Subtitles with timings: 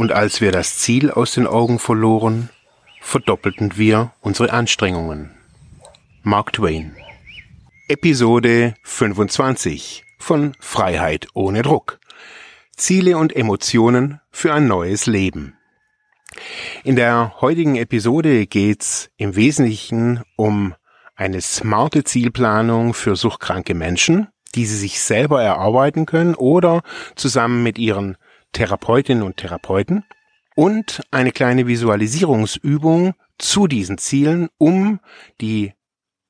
[0.00, 2.48] Und als wir das Ziel aus den Augen verloren,
[3.02, 5.32] verdoppelten wir unsere Anstrengungen.
[6.22, 6.96] Mark Twain.
[7.86, 12.00] Episode 25 von Freiheit ohne Druck.
[12.74, 15.58] Ziele und Emotionen für ein neues Leben.
[16.82, 20.74] In der heutigen Episode geht's im Wesentlichen um
[21.14, 26.80] eine smarte Zielplanung für suchtkranke Menschen, die sie sich selber erarbeiten können oder
[27.16, 28.16] zusammen mit ihren
[28.52, 30.04] Therapeutinnen und Therapeuten
[30.56, 35.00] und eine kleine Visualisierungsübung zu diesen Zielen, um
[35.40, 35.72] die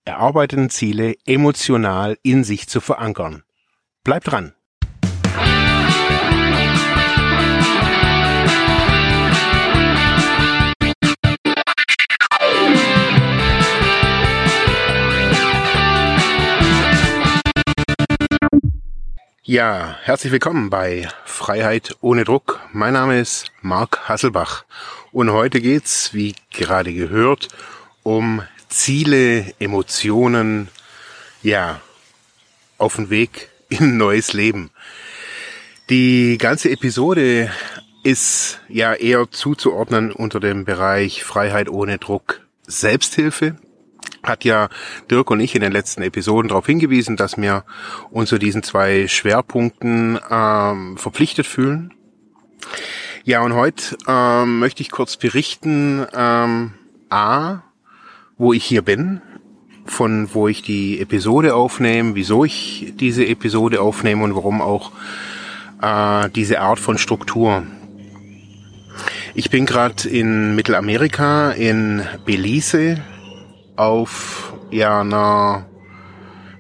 [0.05, 3.43] erarbeiteten Ziele emotional in sich zu verankern.
[4.05, 4.55] Bleibt dran!
[19.51, 22.61] Ja, herzlich willkommen bei Freiheit ohne Druck.
[22.73, 24.65] Mein Name ist Marc Hasselbach
[25.11, 27.49] und heute geht's, wie gerade gehört,
[28.05, 30.69] um Ziele, Emotionen,
[31.43, 31.81] ja,
[32.79, 34.71] auf den Weg in neues Leben.
[35.89, 37.51] Die ganze Episode
[38.05, 43.57] ist ja eher zuzuordnen unter dem Bereich Freiheit ohne Druck Selbsthilfe
[44.23, 44.69] hat ja
[45.11, 47.65] Dirk und ich in den letzten Episoden darauf hingewiesen, dass wir
[48.11, 51.95] uns zu diesen zwei Schwerpunkten ähm, verpflichtet fühlen.
[53.25, 56.73] Ja, und heute ähm, möchte ich kurz berichten, ähm,
[57.11, 57.63] A,
[58.39, 59.21] wo ich hier bin,
[59.85, 64.93] von wo ich die Episode aufnehme, wieso ich diese Episode aufnehme und warum auch
[65.83, 67.65] äh, diese Art von Struktur.
[69.35, 72.99] Ich bin gerade in Mittelamerika, in Belize,
[73.81, 75.65] auf ja einer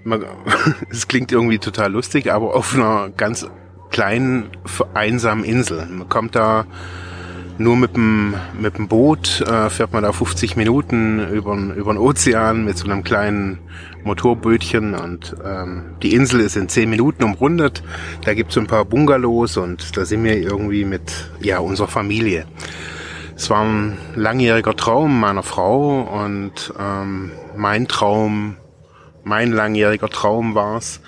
[0.90, 3.46] es klingt irgendwie total lustig, aber auf einer ganz
[3.90, 4.48] kleinen
[4.94, 5.86] einsamen Insel.
[5.86, 6.64] Man kommt da
[7.58, 12.64] nur mit dem mit dem Boot äh, fährt man da 50 Minuten über den Ozean
[12.64, 13.58] mit so einem kleinen
[14.02, 17.82] Motorbötchen und ähm, die Insel ist in 10 Minuten umrundet.
[18.24, 22.46] Da gibt's so ein paar Bungalows und da sind wir irgendwie mit ja unserer Familie.
[23.40, 28.58] Es war ein langjähriger Traum meiner Frau und ähm, mein Traum,
[29.24, 31.00] mein langjähriger Traum war es,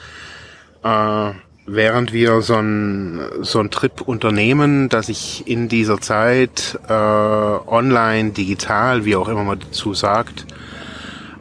[0.83, 1.33] äh,
[1.67, 9.05] während wir so ein, so Trip unternehmen, dass ich in dieser Zeit äh, online, digital,
[9.05, 10.47] wie auch immer man dazu sagt,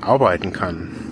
[0.01, 1.10] arbeiten kann.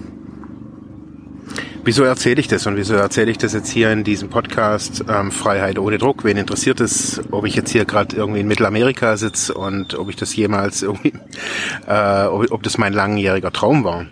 [1.84, 5.32] Wieso erzähle ich das und wieso erzähle ich das jetzt hier in diesem Podcast ähm,
[5.32, 6.24] Freiheit ohne Druck?
[6.24, 10.18] Wen interessiert es, ob ich jetzt hier gerade irgendwie in Mittelamerika sitze und ob ich
[10.18, 11.14] das jemals irgendwie,
[11.88, 14.06] äh, ob, ob das mein langjähriger Traum war?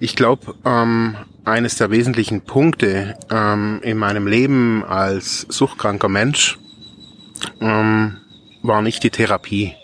[0.00, 6.58] Ich glaube, ähm, eines der wesentlichen Punkte ähm, in meinem Leben als suchtkranker Mensch
[7.60, 8.16] ähm,
[8.62, 9.74] war nicht die Therapie,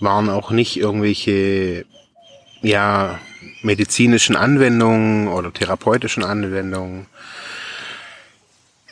[0.00, 1.84] waren auch nicht irgendwelche
[2.62, 3.18] ja
[3.62, 7.06] medizinischen Anwendungen oder therapeutischen Anwendungen.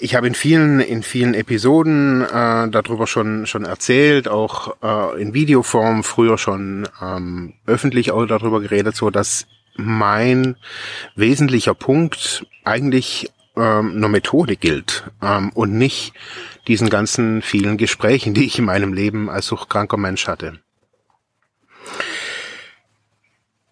[0.00, 5.34] Ich habe in vielen in vielen Episoden äh, darüber schon schon erzählt, auch äh, in
[5.34, 10.56] Videoform früher schon ähm, öffentlich auch darüber geredet, so dass mein
[11.16, 16.12] wesentlicher Punkt eigentlich ähm, eine Methode gilt ähm, und nicht
[16.66, 20.58] diesen ganzen vielen Gesprächen, die ich in meinem Leben als suchtkranker Mensch hatte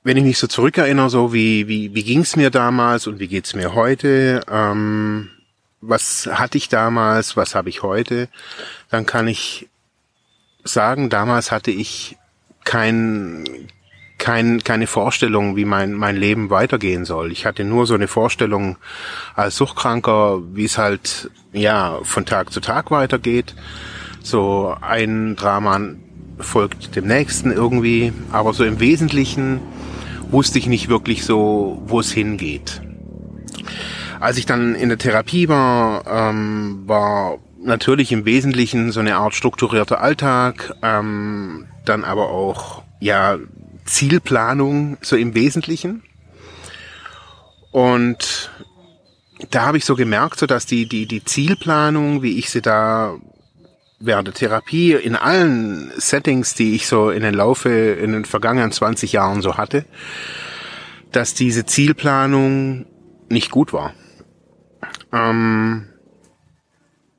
[0.04, 3.54] wenn ich mich so zurückerinnere, so wie, wie, wie ging's mir damals und wie geht's
[3.54, 5.30] mir heute, ähm,
[5.80, 8.28] was hatte ich damals, was habe ich heute,
[8.90, 9.68] dann kann ich
[10.64, 12.16] sagen, damals hatte ich
[12.64, 13.44] kein,
[14.18, 17.32] kein, keine Vorstellung, wie mein, mein Leben weitergehen soll.
[17.32, 18.76] Ich hatte nur so eine Vorstellung
[19.34, 23.54] als Suchtkranker, wie es halt, ja, von Tag zu Tag weitergeht.
[24.22, 25.80] So ein Drama
[26.38, 29.60] folgt dem nächsten irgendwie, aber so im Wesentlichen
[30.32, 32.80] wusste ich nicht wirklich so, wo es hingeht.
[34.18, 39.34] Als ich dann in der Therapie war, ähm, war natürlich im Wesentlichen so eine Art
[39.34, 43.38] strukturierter Alltag, ähm, dann aber auch ja
[43.84, 46.02] Zielplanung so im Wesentlichen.
[47.70, 48.50] Und
[49.50, 53.16] da habe ich so gemerkt, so dass die die die Zielplanung, wie ich sie da
[54.04, 58.72] während der Therapie in allen Settings, die ich so in den Laufe, in den vergangenen
[58.72, 59.84] 20 Jahren so hatte,
[61.12, 62.86] dass diese Zielplanung
[63.28, 63.94] nicht gut war.
[65.12, 65.88] Ähm,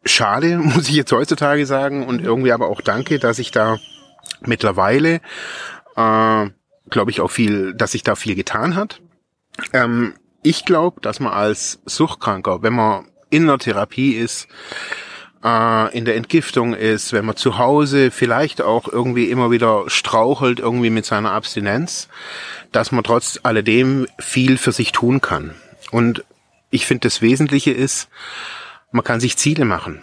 [0.04, 3.78] schade, muss ich jetzt heutzutage sagen, und irgendwie aber auch danke, dass ich da
[4.42, 5.22] mittlerweile,
[5.96, 6.50] äh,
[6.90, 9.02] glaube ich, auch viel, dass sich da viel getan hat.
[9.72, 14.48] Ähm, ich glaube, dass man als Suchtkranker, wenn man in der Therapie ist,
[15.44, 20.60] äh, in der Entgiftung ist, wenn man zu Hause vielleicht auch irgendwie immer wieder strauchelt
[20.60, 22.08] irgendwie mit seiner Abstinenz,
[22.72, 25.54] dass man trotz alledem viel für sich tun kann.
[25.92, 26.24] Und
[26.70, 28.10] ich finde, das Wesentliche ist,
[28.92, 30.02] man kann sich Ziele machen.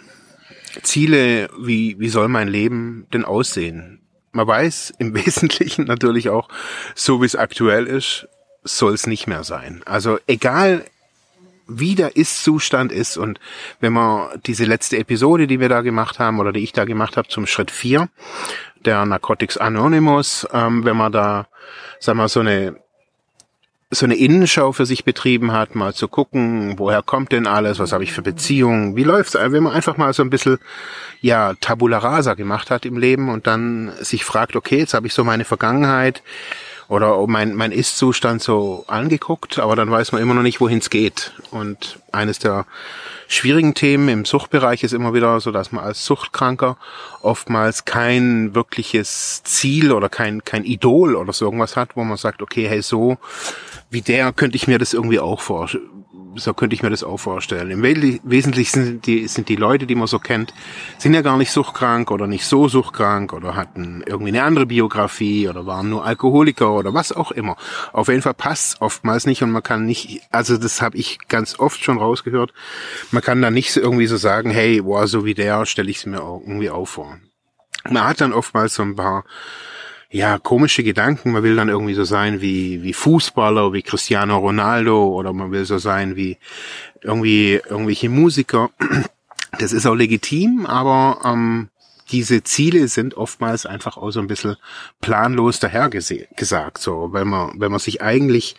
[0.83, 3.99] Ziele, wie, wie soll mein Leben denn aussehen?
[4.31, 6.47] Man weiß im Wesentlichen natürlich auch,
[6.95, 8.27] so wie es aktuell ist,
[8.63, 9.81] soll es nicht mehr sein.
[9.85, 10.85] Also egal,
[11.79, 13.17] wie der Ist-Zustand ist.
[13.17, 13.39] Und
[13.79, 17.17] wenn man diese letzte Episode, die wir da gemacht haben oder die ich da gemacht
[17.17, 18.09] habe zum Schritt 4,
[18.85, 21.47] der Narcotics Anonymous, ähm, wenn man da,
[21.99, 22.75] sag mal, so eine
[23.93, 27.91] so eine Innenschau für sich betrieben hat, mal zu gucken, woher kommt denn alles, was
[27.91, 30.59] habe ich für Beziehungen, wie läuft's, wenn man einfach mal so ein bisschen
[31.19, 35.13] ja Tabula rasa gemacht hat im Leben und dann sich fragt, okay, jetzt habe ich
[35.13, 36.23] so meine Vergangenheit,
[36.91, 40.89] oder mein, mein Ist-Zustand so angeguckt, aber dann weiß man immer noch nicht, wohin es
[40.89, 41.31] geht.
[41.49, 42.65] Und eines der
[43.29, 46.75] schwierigen Themen im Suchtbereich ist immer wieder so, dass man als Suchtkranker
[47.21, 52.41] oftmals kein wirkliches Ziel oder kein, kein Idol oder so irgendwas hat, wo man sagt,
[52.41, 53.17] okay, hey, so
[53.89, 56.00] wie der könnte ich mir das irgendwie auch vorstellen
[56.35, 57.71] so könnte ich mir das auch vorstellen.
[57.71, 60.53] Im Wesentlichen sind die, sind die Leute, die man so kennt,
[60.99, 65.49] sind ja gar nicht suchtkrank oder nicht so suchtkrank oder hatten irgendwie eine andere Biografie
[65.49, 67.57] oder waren nur Alkoholiker oder was auch immer.
[67.93, 71.59] Auf jeden Fall passt oftmals nicht und man kann nicht, also das habe ich ganz
[71.59, 72.53] oft schon rausgehört,
[73.11, 76.05] man kann da nicht irgendwie so sagen, hey, boah, so wie der stelle ich es
[76.05, 77.17] mir auch irgendwie auf vor.
[77.89, 79.23] Man hat dann oftmals so ein paar
[80.11, 81.31] ja, komische Gedanken.
[81.31, 85.63] Man will dann irgendwie so sein wie, wie Fußballer, wie Cristiano Ronaldo oder man will
[85.63, 86.37] so sein wie
[87.01, 88.69] irgendwie irgendwelche Musiker.
[89.57, 91.69] Das ist auch legitim, aber ähm,
[92.11, 94.57] diese Ziele sind oftmals einfach auch so ein bisschen
[94.99, 98.55] planlos dahergesagt, so, wenn man, wenn man sich eigentlich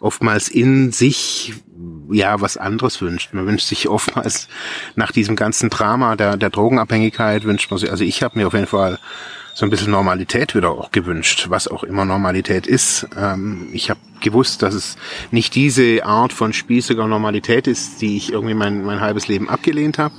[0.00, 1.54] oftmals in sich,
[2.10, 3.32] ja, was anderes wünscht.
[3.34, 4.48] Man wünscht sich oftmals
[4.96, 8.54] nach diesem ganzen Drama der, der Drogenabhängigkeit wünscht man sich, also ich habe mir auf
[8.54, 8.98] jeden Fall
[9.58, 13.08] so ein bisschen Normalität wieder auch gewünscht, was auch immer Normalität ist.
[13.16, 14.96] Ähm, ich habe gewusst, dass es
[15.30, 19.98] nicht diese Art von spießiger Normalität ist, die ich irgendwie mein, mein halbes Leben abgelehnt
[19.98, 20.14] habe.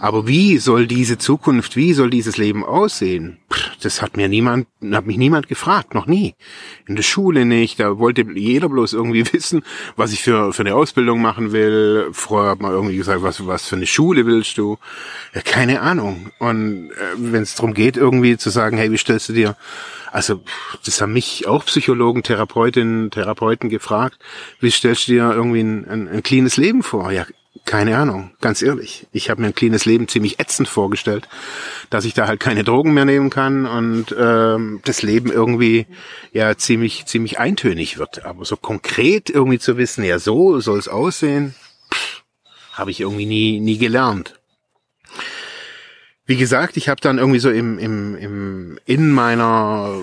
[0.00, 3.38] Aber wie soll diese Zukunft, wie soll dieses Leben aussehen?
[3.82, 6.34] Das hat mir niemand, hat mich niemand gefragt, noch nie.
[6.86, 9.62] In der Schule nicht, da wollte jeder bloß irgendwie wissen,
[9.96, 12.08] was ich für, für eine Ausbildung machen will.
[12.12, 14.78] Vorher hat man irgendwie gesagt, was, was für eine Schule willst du?
[15.34, 16.30] Ja, keine Ahnung.
[16.38, 19.56] Und äh, wenn es darum geht, irgendwie zu sagen, hey, wie stellst du dir
[20.12, 20.42] also
[20.84, 24.18] das haben mich auch Psychologen, Therapeutinnen, Therapeuten gefragt,
[24.60, 27.12] wie stellst du dir irgendwie ein, ein, ein cleanes Leben vor?
[27.12, 27.26] Ja,
[27.64, 29.06] keine Ahnung, ganz ehrlich.
[29.12, 31.28] Ich habe mir ein cleanes Leben ziemlich ätzend vorgestellt,
[31.90, 35.86] dass ich da halt keine Drogen mehr nehmen kann und ähm, das Leben irgendwie
[36.32, 38.24] ja ziemlich ziemlich eintönig wird.
[38.24, 41.54] Aber so konkret irgendwie zu wissen, ja so soll es aussehen,
[42.72, 44.40] habe ich irgendwie nie nie gelernt
[46.30, 49.98] wie gesagt, ich habe dann irgendwie so im, im, im in meiner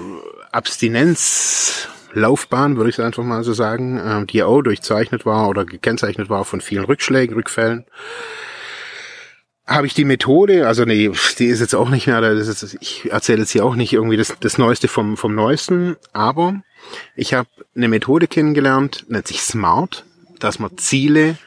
[0.51, 6.29] Abstinenzlaufbahn, würde ich es einfach mal so sagen, äh, die auch durchzeichnet war oder gekennzeichnet
[6.29, 7.85] war von vielen Rückschlägen, Rückfällen,
[9.65, 11.09] habe ich die Methode, also nee,
[11.39, 14.17] die ist jetzt auch nicht mehr, das ist, ich erzähle jetzt hier auch nicht irgendwie
[14.17, 16.61] das, das Neueste vom, vom Neuesten, aber
[17.15, 20.03] ich habe eine Methode kennengelernt, nennt sich SMART,
[20.39, 21.37] dass man Ziele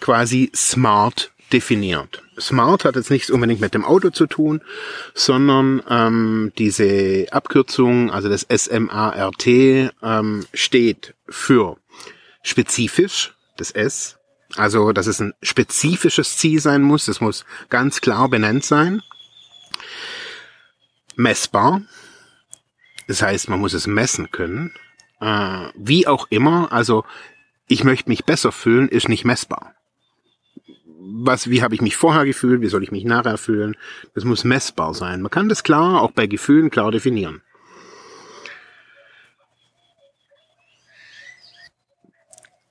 [0.00, 2.22] quasi smart definiert.
[2.40, 4.62] Smart hat jetzt nichts unbedingt mit dem Auto zu tun,
[5.14, 11.76] sondern ähm, diese Abkürzung, also das SMART, ähm, steht für
[12.42, 14.18] spezifisch, das S,
[14.56, 19.02] also dass es ein spezifisches Ziel sein muss, es muss ganz klar benannt sein,
[21.16, 21.82] messbar,
[23.06, 24.72] das heißt, man muss es messen können,
[25.20, 27.04] äh, wie auch immer, also
[27.66, 29.74] ich möchte mich besser fühlen, ist nicht messbar
[31.00, 33.76] was, wie habe ich mich vorher gefühlt, wie soll ich mich nachher fühlen.
[34.14, 35.22] Das muss messbar sein.
[35.22, 37.40] Man kann das klar, auch bei Gefühlen klar definieren.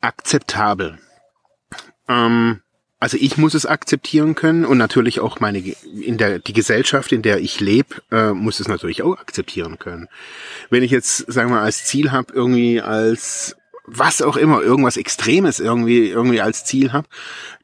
[0.02, 1.00] Akzeptabel.
[2.08, 2.62] Ähm,
[3.00, 7.22] also ich muss es akzeptieren können und natürlich auch meine in der die Gesellschaft, in
[7.22, 10.08] der ich lebe, äh, muss es natürlich auch akzeptieren können.
[10.70, 13.56] Wenn ich jetzt sagen wir als Ziel habe, irgendwie als
[13.92, 17.08] was auch immer, irgendwas Extremes irgendwie, irgendwie als Ziel habe,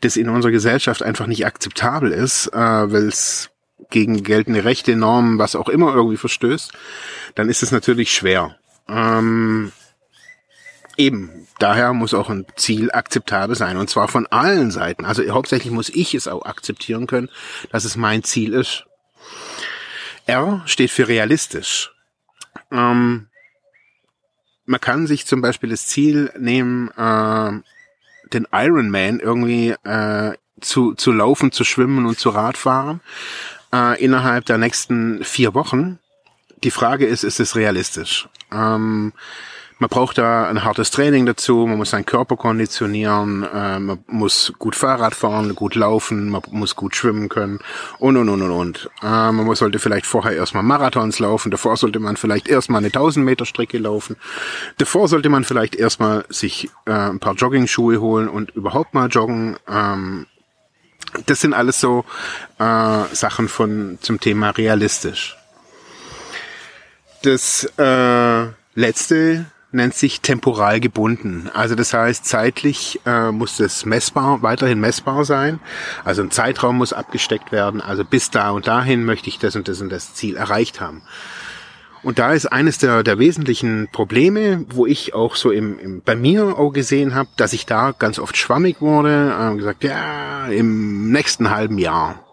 [0.02, 3.52] das in unserer Gesellschaft einfach nicht akzeptabel ist, äh, weil es
[3.90, 6.72] gegen geltende Rechte, Normen, was auch immer irgendwie verstößt,
[7.36, 8.56] dann ist es natürlich schwer.
[8.88, 9.72] Ähm,
[10.98, 15.06] eben, daher muss auch ein Ziel akzeptabel sein und zwar von allen Seiten.
[15.06, 17.30] Also hauptsächlich muss ich es auch akzeptieren können,
[17.72, 18.86] dass es mein Ziel ist.
[20.26, 21.92] R steht für realistisch.
[22.72, 23.28] Ähm,
[24.66, 27.52] man kann sich zum Beispiel das Ziel nehmen, äh,
[28.34, 33.02] den Ironman irgendwie äh, zu, zu laufen, zu schwimmen und zu Radfahren
[33.74, 36.00] äh, innerhalb der nächsten vier Wochen.
[36.64, 38.28] Die Frage ist, ist es realistisch?
[38.52, 39.14] Ähm,
[39.80, 44.54] man braucht da ein hartes Training dazu, man muss seinen Körper konditionieren, äh, man muss
[44.58, 47.60] gut Fahrrad fahren, gut laufen, man muss gut schwimmen können
[48.00, 48.90] und und und und und.
[49.02, 53.26] Äh, man sollte vielleicht vorher erstmal Marathons laufen, davor sollte man vielleicht erstmal eine 1000
[53.26, 54.16] Meter Strecke laufen,
[54.78, 59.58] davor sollte man vielleicht erstmal sich äh, ein paar Jogging-Schuhe holen und überhaupt mal joggen.
[59.68, 60.26] Ähm,
[61.26, 62.06] das sind alles so
[62.60, 65.38] äh, Sachen von zum Thema realistisch.
[67.24, 71.50] Das äh, letzte nennt sich temporal gebunden.
[71.54, 75.60] Also das heißt, zeitlich äh, muss das messbar, weiterhin messbar sein.
[76.04, 77.82] Also ein Zeitraum muss abgesteckt werden.
[77.82, 81.02] Also bis da und dahin möchte ich das und das und das Ziel erreicht haben.
[82.06, 86.16] Und da ist eines der, der wesentlichen Probleme, wo ich auch so im, im bei
[86.16, 91.12] mir auch gesehen habe, dass ich da ganz oft schwammig wurde, äh, gesagt, ja, im
[91.12, 92.24] nächsten halben Jahr.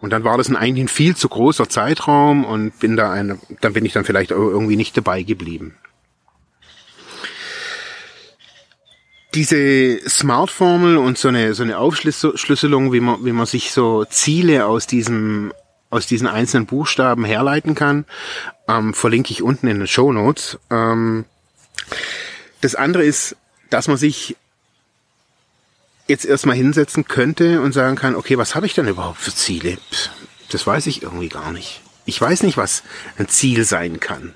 [0.00, 3.38] Und dann war das ein eigentlich ein viel zu großer Zeitraum und bin da eine,
[3.60, 5.74] dann bin ich dann vielleicht irgendwie nicht dabei geblieben.
[9.34, 14.66] Diese Smart-Formel und so eine, so eine Aufschlüsselung, wie man, wie man sich so Ziele
[14.66, 15.52] aus diesem,
[15.90, 18.04] aus diesen einzelnen Buchstaben herleiten kann,
[18.68, 20.58] ähm, verlinke ich unten in den Show Notes.
[20.70, 21.24] Ähm,
[22.60, 23.36] das andere ist,
[23.70, 24.36] dass man sich
[26.08, 29.78] jetzt erstmal hinsetzen könnte und sagen kann, okay, was habe ich denn überhaupt für Ziele?
[30.50, 31.80] Das weiß ich irgendwie gar nicht.
[32.04, 32.82] Ich weiß nicht, was
[33.16, 34.34] ein Ziel sein kann.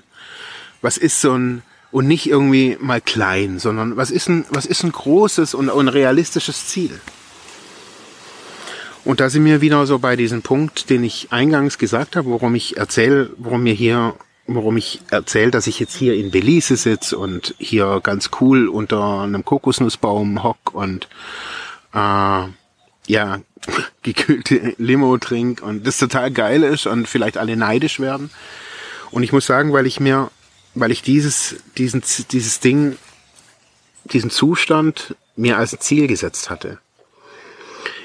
[0.81, 1.61] Was ist so ein,
[1.91, 5.87] und nicht irgendwie mal klein, sondern was ist ein, was ist ein großes und ein
[5.87, 6.99] realistisches Ziel?
[9.05, 12.55] Und da sind wir wieder so bei diesem Punkt, den ich eingangs gesagt habe, worum
[12.55, 14.15] ich erzähle, worum mir hier,
[14.47, 19.21] worum ich erzähle, dass ich jetzt hier in Belize sitze und hier ganz cool unter
[19.21, 21.07] einem Kokosnussbaum hock und
[21.93, 22.47] äh,
[23.07, 23.39] ja,
[24.03, 28.29] gekühlte Limo trink und das total geil ist und vielleicht alle neidisch werden.
[29.11, 30.29] Und ich muss sagen, weil ich mir
[30.79, 32.97] weil ich dieses, diesen, dieses Ding,
[34.05, 36.79] diesen Zustand mir als Ziel gesetzt hatte.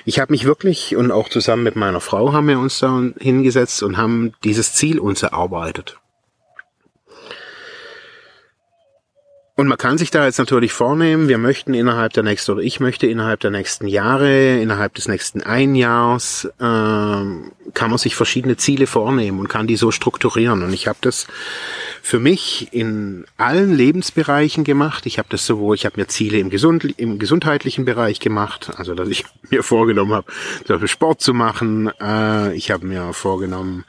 [0.04, 3.82] Ich habe mich wirklich und auch zusammen mit meiner Frau haben wir uns da hingesetzt
[3.82, 5.98] und haben dieses Ziel uns erarbeitet.
[9.54, 12.80] Und man kann sich da jetzt natürlich vornehmen, wir möchten innerhalb der nächsten, oder ich
[12.80, 18.86] möchte innerhalb der nächsten Jahre, innerhalb des nächsten Einjahrs, äh, kann man sich verschiedene Ziele
[18.86, 20.62] vornehmen und kann die so strukturieren.
[20.62, 21.26] Und ich habe das
[22.04, 25.06] für mich in allen Lebensbereichen gemacht.
[25.06, 28.94] Ich habe das sowohl, ich habe mir Ziele im, Gesund, im gesundheitlichen Bereich gemacht, also
[28.94, 30.26] dass ich mir vorgenommen habe,
[30.66, 31.90] zum Beispiel Sport zu machen.
[32.00, 33.84] Äh, ich habe mir vorgenommen,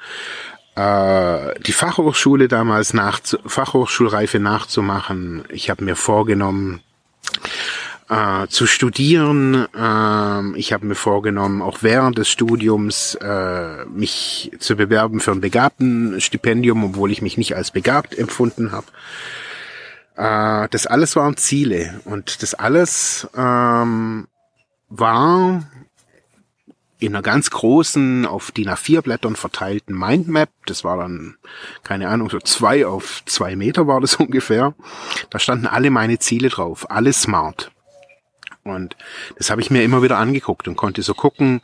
[0.76, 5.44] äh, die Fachhochschule damals nach Fachhochschulreife nachzumachen.
[5.50, 6.82] Ich habe mir vorgenommen,
[8.10, 9.68] äh, zu studieren.
[9.76, 15.42] Äh, ich habe mir vorgenommen, auch während des Studiums äh, mich zu bewerben für ein
[15.42, 18.88] Begabtenstipendium, obwohl ich mich nicht als begabt empfunden habe.
[20.16, 24.28] Äh, das alles waren Ziele und das alles ähm,
[24.90, 25.64] war
[27.04, 30.50] in einer ganz großen, auf DIN A4 Blättern verteilten Mindmap.
[30.66, 31.36] Das war dann,
[31.84, 34.74] keine Ahnung, so zwei auf zwei Meter war das ungefähr.
[35.30, 37.73] Da standen alle meine Ziele drauf, alle smart.
[38.64, 38.96] Und
[39.38, 41.62] das habe ich mir immer wieder angeguckt und konnte so gucken,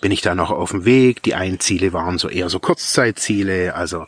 [0.00, 1.22] bin ich da noch auf dem Weg.
[1.22, 4.06] Die einen Ziele waren so eher so Kurzzeitziele, also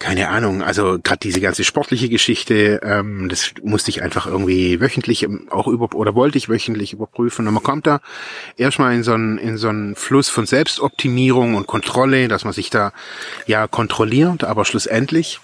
[0.00, 5.28] keine Ahnung, also gerade diese ganze sportliche Geschichte, ähm, das musste ich einfach irgendwie wöchentlich
[5.50, 7.46] auch über oder wollte ich wöchentlich überprüfen.
[7.46, 8.00] Und man kommt da
[8.56, 12.70] erstmal in so einen in so einen Fluss von Selbstoptimierung und Kontrolle, dass man sich
[12.70, 12.92] da
[13.46, 15.38] ja kontrolliert, aber schlussendlich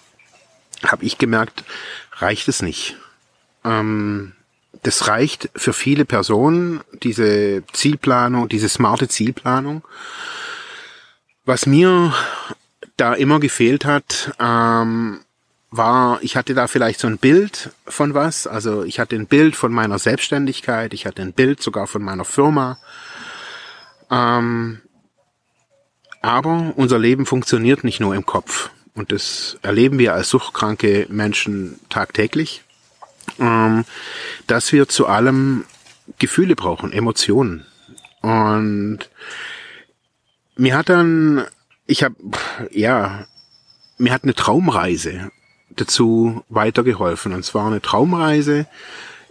[0.82, 1.62] habe ich gemerkt,
[2.14, 2.96] reicht es nicht.
[3.62, 4.32] Ähm,
[4.86, 9.82] das reicht für viele Personen, diese Zielplanung, diese smarte Zielplanung.
[11.44, 12.14] Was mir
[12.96, 15.20] da immer gefehlt hat, ähm,
[15.70, 18.46] war, ich hatte da vielleicht so ein Bild von was.
[18.46, 22.24] Also ich hatte ein Bild von meiner Selbstständigkeit, ich hatte ein Bild sogar von meiner
[22.24, 22.78] Firma.
[24.08, 24.80] Ähm,
[26.22, 28.70] aber unser Leben funktioniert nicht nur im Kopf.
[28.94, 32.62] Und das erleben wir als suchtkranke Menschen tagtäglich,
[33.38, 33.84] ähm,
[34.46, 35.64] dass wir zu allem
[36.18, 37.66] Gefühle brauchen, Emotionen.
[38.22, 39.10] Und
[40.56, 41.46] mir hat dann
[41.86, 42.16] ich habe,
[42.70, 43.26] ja,
[43.98, 45.30] mir hat eine Traumreise
[45.70, 47.32] dazu weitergeholfen.
[47.32, 48.66] Und zwar eine Traumreise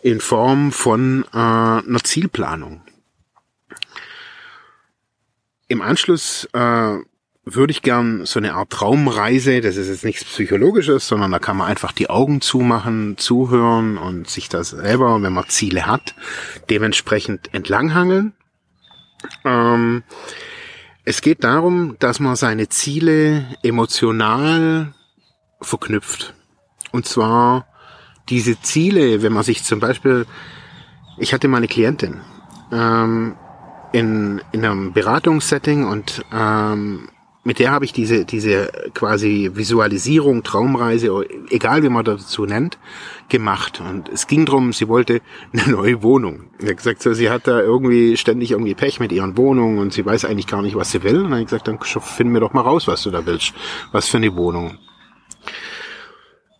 [0.01, 2.81] in Form von äh, einer Zielplanung.
[5.67, 6.97] Im Anschluss äh,
[7.45, 11.57] würde ich gern so eine Art Traumreise, das ist jetzt nichts Psychologisches, sondern da kann
[11.57, 16.15] man einfach die Augen zumachen, zuhören und sich das selber, wenn man Ziele hat,
[16.69, 18.33] dementsprechend entlanghangeln
[19.43, 20.03] Ähm,
[21.03, 24.93] es geht darum, dass man seine Ziele emotional
[25.61, 26.33] verknüpft.
[26.91, 27.67] Und zwar
[28.29, 30.25] diese Ziele, wenn man sich zum Beispiel,
[31.19, 32.21] ich hatte mal eine Klientin
[32.71, 33.35] ähm,
[33.91, 37.09] in, in einem Beratungssetting und ähm,
[37.45, 42.79] mit der habe ich diese, diese quasi Visualisierung, Traumreise, egal wie man dazu nennt,
[43.29, 43.79] gemacht.
[43.87, 45.21] Und es ging drum, sie wollte
[45.53, 46.45] eine neue Wohnung.
[46.57, 49.93] Ich habe gesagt, so, sie hat da irgendwie ständig irgendwie Pech mit ihren Wohnungen und
[49.93, 51.17] sie weiß eigentlich gar nicht, was sie will.
[51.17, 53.53] Und dann habe ich gesagt, dann finden wir doch mal raus, was du da willst.
[53.91, 54.79] Was für eine Wohnung.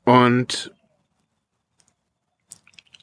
[0.03, 0.71] Und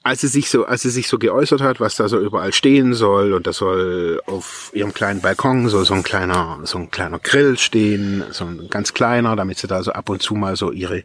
[0.03, 2.95] als sie sich so, als sie sich so geäußert hat, was da so überall stehen
[2.95, 7.19] soll und das soll auf ihrem kleinen Balkon so so ein kleiner so ein kleiner
[7.19, 10.73] Grill stehen, so ein ganz kleiner, damit sie da so ab und zu mal so
[10.73, 11.05] ihre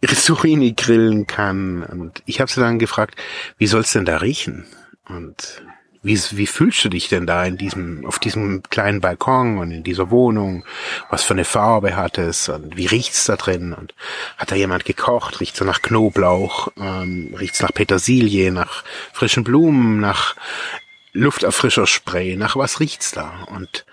[0.00, 1.82] ihre Zucchini grillen kann.
[1.82, 3.16] Und ich habe sie dann gefragt,
[3.58, 4.66] wie soll's denn da riechen?
[5.08, 5.62] Und
[6.04, 9.82] wie, wie fühlst du dich denn da in diesem, auf diesem kleinen Balkon und in
[9.82, 10.64] dieser Wohnung?
[11.08, 12.50] Was für eine Farbe hat es?
[12.50, 13.72] Und wie riecht's da drin?
[13.72, 13.94] Und
[14.36, 15.40] hat da jemand gekocht?
[15.40, 16.68] Riecht's nach Knoblauch?
[16.76, 18.84] Ähm, riecht's nach Petersilie, nach
[19.14, 20.36] frischen Blumen, nach
[21.14, 22.36] Lufterfrischerspray?
[22.36, 23.46] Nach was riecht's da?
[23.48, 23.86] Und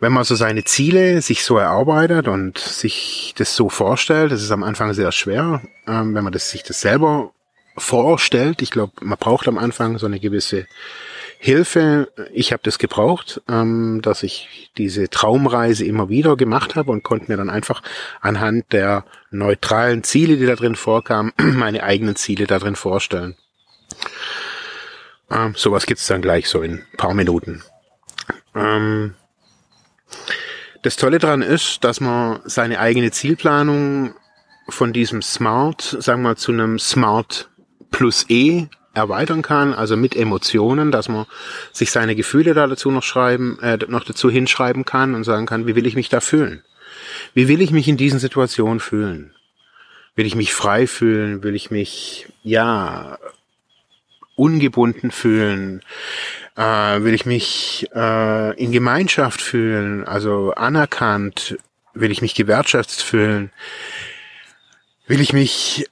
[0.00, 4.52] wenn man so seine Ziele sich so erarbeitet und sich das so vorstellt, das ist
[4.52, 7.32] am Anfang sehr schwer, ähm, wenn man das, sich das selber
[7.78, 8.62] vorstellt.
[8.62, 10.66] Ich glaube, man braucht am Anfang so eine gewisse
[11.38, 12.10] Hilfe.
[12.32, 17.30] Ich habe das gebraucht, ähm, dass ich diese Traumreise immer wieder gemacht habe und konnte
[17.30, 17.82] mir dann einfach
[18.20, 23.36] anhand der neutralen Ziele, die da drin vorkamen, meine eigenen Ziele da drin vorstellen.
[25.30, 27.62] Ähm, sowas gibt's dann gleich so in paar Minuten.
[28.54, 29.14] Ähm,
[30.82, 34.14] das Tolle daran ist, dass man seine eigene Zielplanung
[34.68, 37.48] von diesem Smart, sagen wir zu einem Smart
[37.90, 41.26] plus E erweitern kann, also mit Emotionen, dass man
[41.72, 45.66] sich seine Gefühle da dazu noch schreiben, äh, noch dazu hinschreiben kann und sagen kann,
[45.66, 46.62] wie will ich mich da fühlen?
[47.34, 49.32] Wie will ich mich in diesen Situationen fühlen?
[50.16, 51.42] Will ich mich frei fühlen?
[51.44, 53.18] Will ich mich, ja,
[54.34, 55.82] ungebunden fühlen?
[56.56, 60.04] Äh, will ich mich äh, in Gemeinschaft fühlen?
[60.04, 61.58] Also anerkannt?
[61.94, 63.50] Will ich mich gewertschätzt fühlen?
[65.06, 65.86] Will ich mich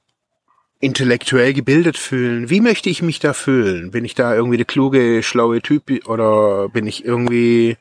[0.80, 2.50] intellektuell gebildet fühlen.
[2.50, 3.90] Wie möchte ich mich da fühlen?
[3.90, 7.76] Bin ich da irgendwie der kluge, schlaue Typ oder bin ich irgendwie,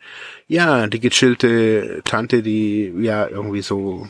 [0.47, 4.07] ja, die gechillte Tante, die ja irgendwie so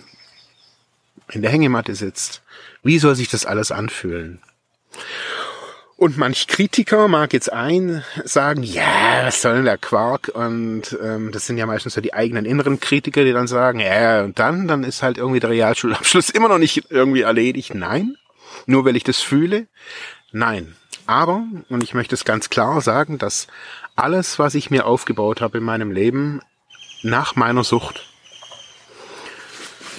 [1.32, 2.44] in der Hängematte sitzt?
[2.84, 4.40] Wie soll sich das alles anfühlen?
[5.98, 10.30] Und manch Kritiker mag jetzt ein sagen, ja, was soll denn der Quark?
[10.34, 14.24] Und ähm, das sind ja meistens so die eigenen inneren Kritiker, die dann sagen, ja,
[14.24, 17.74] und dann, dann ist halt irgendwie der Realschulabschluss immer noch nicht irgendwie erledigt.
[17.74, 18.18] Nein,
[18.66, 19.68] nur weil ich das fühle?
[20.32, 20.76] Nein.
[21.08, 23.48] Aber, und ich möchte es ganz klar sagen, dass
[23.96, 26.42] alles, was ich mir aufgebaut habe in meinem Leben,
[27.04, 28.08] nach meiner Sucht,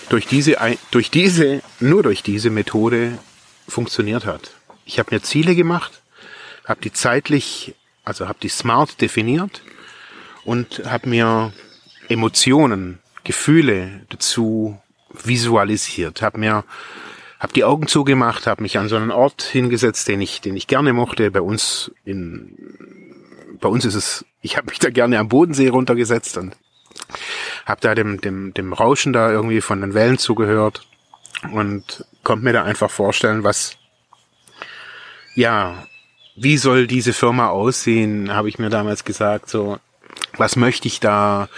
[0.08, 0.56] durch diese,
[0.90, 3.18] durch diese, nur durch diese Methode
[3.68, 4.50] funktioniert hat.
[4.84, 6.02] Ich habe mir Ziele gemacht,
[6.64, 7.74] habe die zeitlich,
[8.04, 9.62] also habe die smart definiert
[10.44, 11.52] und habe mir
[12.08, 14.80] Emotionen, Gefühle dazu
[15.12, 16.64] visualisiert, habe mir
[17.38, 20.66] habe die Augen zugemacht, habe mich an so einen Ort hingesetzt, den ich, den ich
[20.66, 21.30] gerne mochte.
[21.30, 22.56] Bei uns in,
[23.60, 26.56] bei uns ist es, ich habe mich da gerne am Bodensee runtergesetzt und
[27.66, 30.86] habe da dem, dem, dem Rauschen da irgendwie von den Wellen zugehört
[31.52, 33.76] und konnte mir da einfach vorstellen, was,
[35.34, 35.86] ja,
[36.36, 39.78] wie soll diese Firma aussehen, habe ich mir damals gesagt, so,
[40.38, 41.48] was möchte ich da?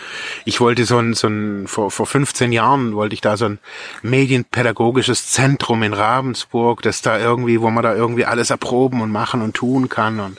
[0.45, 3.59] Ich wollte so ein, so ein vor, vor 15 Jahren wollte ich da so ein
[4.03, 9.43] medienpädagogisches Zentrum in Ravensburg, das da irgendwie, wo man da irgendwie alles erproben und machen
[9.43, 10.39] und tun kann und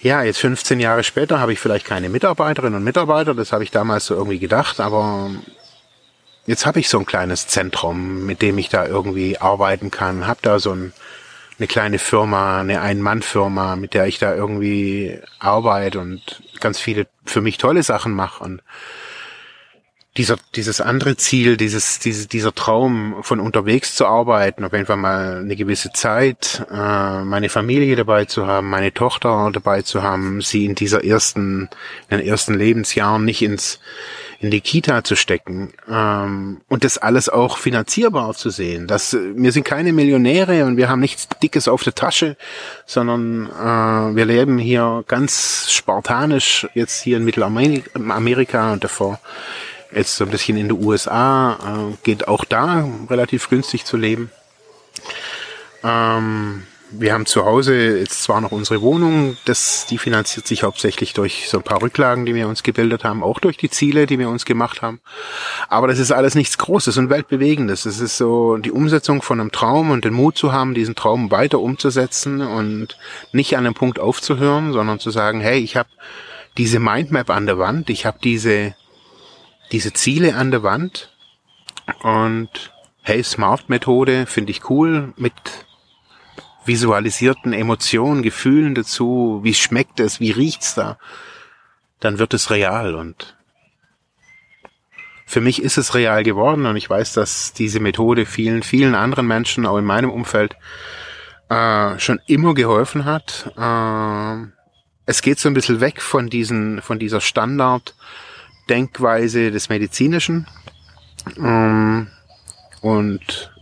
[0.00, 3.70] ja, jetzt 15 Jahre später habe ich vielleicht keine Mitarbeiterinnen und Mitarbeiter, das habe ich
[3.70, 5.30] damals so irgendwie gedacht, aber
[6.46, 10.40] jetzt habe ich so ein kleines Zentrum, mit dem ich da irgendwie arbeiten kann, habe
[10.42, 10.92] da so ein
[11.58, 17.40] eine kleine Firma, eine Ein-Mann-Firma, mit der ich da irgendwie arbeite und ganz viele für
[17.40, 18.44] mich tolle Sachen mache.
[18.44, 18.62] Und
[20.16, 24.96] dieser, dieses andere Ziel, dieses, diese, dieser Traum von unterwegs zu arbeiten, auf jeden Fall
[24.96, 30.40] mal eine gewisse Zeit, äh, meine Familie dabei zu haben, meine Tochter dabei zu haben,
[30.40, 31.68] sie in dieser ersten,
[32.08, 33.78] in den ersten Lebensjahren nicht ins
[34.38, 38.86] in die Kita zu stecken ähm, und das alles auch finanzierbar zu sehen.
[38.86, 42.36] Das, wir sind keine Millionäre und wir haben nichts Dickes auf der Tasche,
[42.84, 49.18] sondern äh, wir leben hier ganz spartanisch jetzt hier in Mittelamerika und davor
[49.92, 54.30] jetzt so ein bisschen in den USA, äh, geht auch da relativ günstig zu leben.
[55.82, 61.14] Ähm, wir haben zu Hause jetzt zwar noch unsere Wohnung, das, die finanziert sich hauptsächlich
[61.14, 64.18] durch so ein paar Rücklagen, die wir uns gebildet haben, auch durch die Ziele, die
[64.18, 65.00] wir uns gemacht haben.
[65.68, 67.86] Aber das ist alles nichts Großes und Weltbewegendes.
[67.86, 71.30] Es ist so die Umsetzung von einem Traum und den Mut zu haben, diesen Traum
[71.30, 72.96] weiter umzusetzen und
[73.32, 75.88] nicht an einem Punkt aufzuhören, sondern zu sagen, hey, ich habe
[76.56, 78.74] diese Mindmap an der Wand, ich habe diese,
[79.72, 81.12] diese Ziele an der Wand
[82.02, 85.34] und hey, Smart-Methode finde ich cool mit
[86.64, 90.98] visualisierten Emotionen, Gefühlen dazu, wie schmeckt es, wie riecht's da,
[92.00, 93.36] dann wird es real und
[95.28, 99.26] für mich ist es real geworden und ich weiß, dass diese Methode vielen, vielen anderen
[99.26, 100.54] Menschen, auch in meinem Umfeld,
[101.48, 103.52] äh, schon immer geholfen hat.
[103.56, 104.48] Äh,
[105.04, 107.20] es geht so ein bisschen weg von diesen, von dieser
[108.66, 110.46] Standard-Denkweise des Medizinischen.
[111.38, 112.08] Ähm,
[112.80, 113.52] und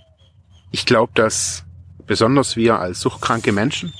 [0.70, 1.64] ich glaube, dass
[2.06, 3.92] besonders wir als suchtkranke Menschen,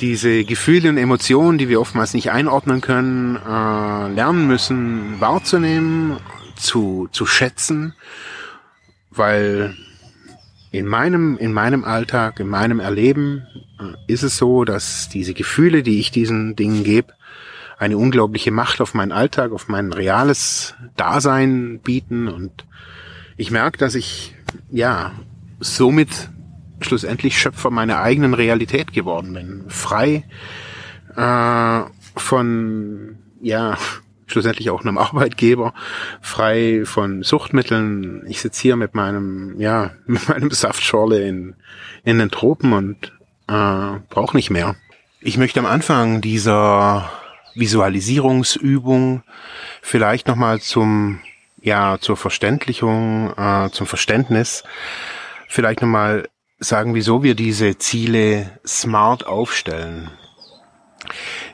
[0.00, 6.18] diese Gefühle und Emotionen, die wir oftmals nicht einordnen können, äh, lernen müssen wahrzunehmen,
[6.56, 7.94] zu, zu schätzen,
[9.10, 9.76] weil
[10.70, 13.46] in meinem, in meinem Alltag, in meinem Erleben
[13.78, 17.12] äh, ist es so, dass diese Gefühle, die ich diesen Dingen gebe,
[17.82, 22.64] eine unglaubliche Macht auf meinen Alltag, auf mein reales Dasein bieten und
[23.36, 24.36] ich merke, dass ich
[24.70, 25.10] ja
[25.58, 26.30] somit
[26.80, 29.64] schlussendlich Schöpfer meiner eigenen Realität geworden bin.
[29.66, 30.22] Frei
[31.16, 31.80] äh,
[32.14, 33.76] von, ja,
[34.26, 35.74] schlussendlich auch einem Arbeitgeber,
[36.20, 38.24] frei von Suchtmitteln.
[38.28, 41.56] Ich sitze hier mit meinem, ja, mit meinem Saftschorle in,
[42.04, 43.12] in den Tropen und
[43.48, 44.76] äh, brauche nicht mehr.
[45.20, 47.10] Ich möchte am Anfang dieser
[47.54, 49.22] Visualisierungsübung
[49.80, 51.20] vielleicht nochmal zum,
[51.60, 54.64] ja, zur Verständlichung, äh, zum Verständnis
[55.48, 60.10] vielleicht nochmal sagen, wieso wir diese Ziele smart aufstellen.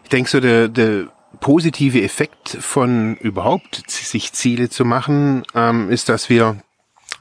[0.04, 1.08] Ich denke so, der, der
[1.40, 6.58] positive Effekt von überhaupt sich Ziele zu machen, ähm, ist, dass wir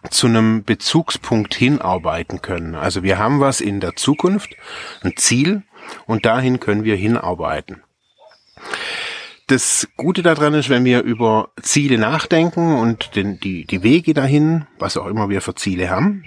[0.10, 2.76] zu einem Bezugspunkt hinarbeiten können.
[2.76, 4.56] Also wir haben was in der Zukunft,
[5.02, 5.63] ein Ziel,
[6.06, 7.84] und dahin können wir hinarbeiten.
[9.48, 14.67] Das Gute daran ist, wenn wir über Ziele nachdenken und den, die, die Wege dahin,
[14.78, 16.26] was auch immer wir für Ziele haben,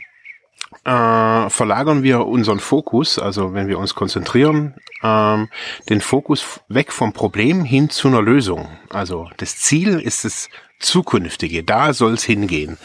[0.85, 5.49] äh, verlagern wir unseren Fokus, also wenn wir uns konzentrieren, ähm,
[5.89, 8.69] den Fokus weg vom Problem hin zu einer Lösung.
[8.89, 12.79] Also das Ziel ist das Zukünftige, da soll es hingehen.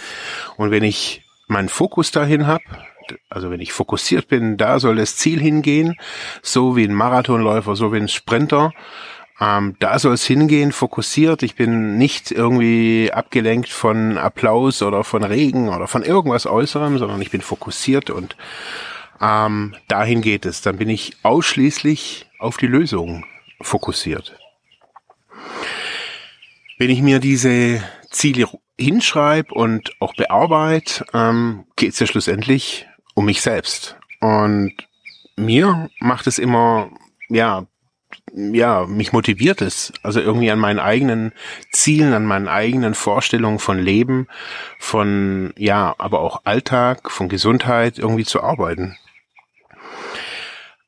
[0.58, 2.64] Und wenn ich meinen Fokus dahin habe,
[3.30, 5.96] also wenn ich fokussiert bin, da soll das Ziel hingehen,
[6.42, 8.74] so wie ein Marathonläufer, so wie ein Sprinter,
[9.40, 11.44] ähm, da soll es hingehen, fokussiert.
[11.44, 17.22] Ich bin nicht irgendwie abgelenkt von Applaus oder von Regen oder von irgendwas Äußerem, sondern
[17.22, 18.38] ich bin fokussiert und
[19.22, 20.62] ähm, dahin geht es.
[20.62, 23.26] Dann bin ich ausschließlich auf die Lösung
[23.62, 24.38] fokussiert.
[26.78, 33.26] Wenn ich mir diese Ziele hinschreibe und auch bearbeite, ähm, geht es ja schlussendlich um
[33.26, 33.98] mich selbst.
[34.22, 34.74] Und
[35.36, 36.90] mir macht es immer
[37.30, 37.66] ja
[38.36, 41.32] ja, mich motiviert es, also irgendwie an meinen eigenen
[41.72, 44.28] Zielen, an meinen eigenen Vorstellungen von Leben,
[44.78, 48.98] von, ja, aber auch Alltag, von Gesundheit irgendwie zu arbeiten.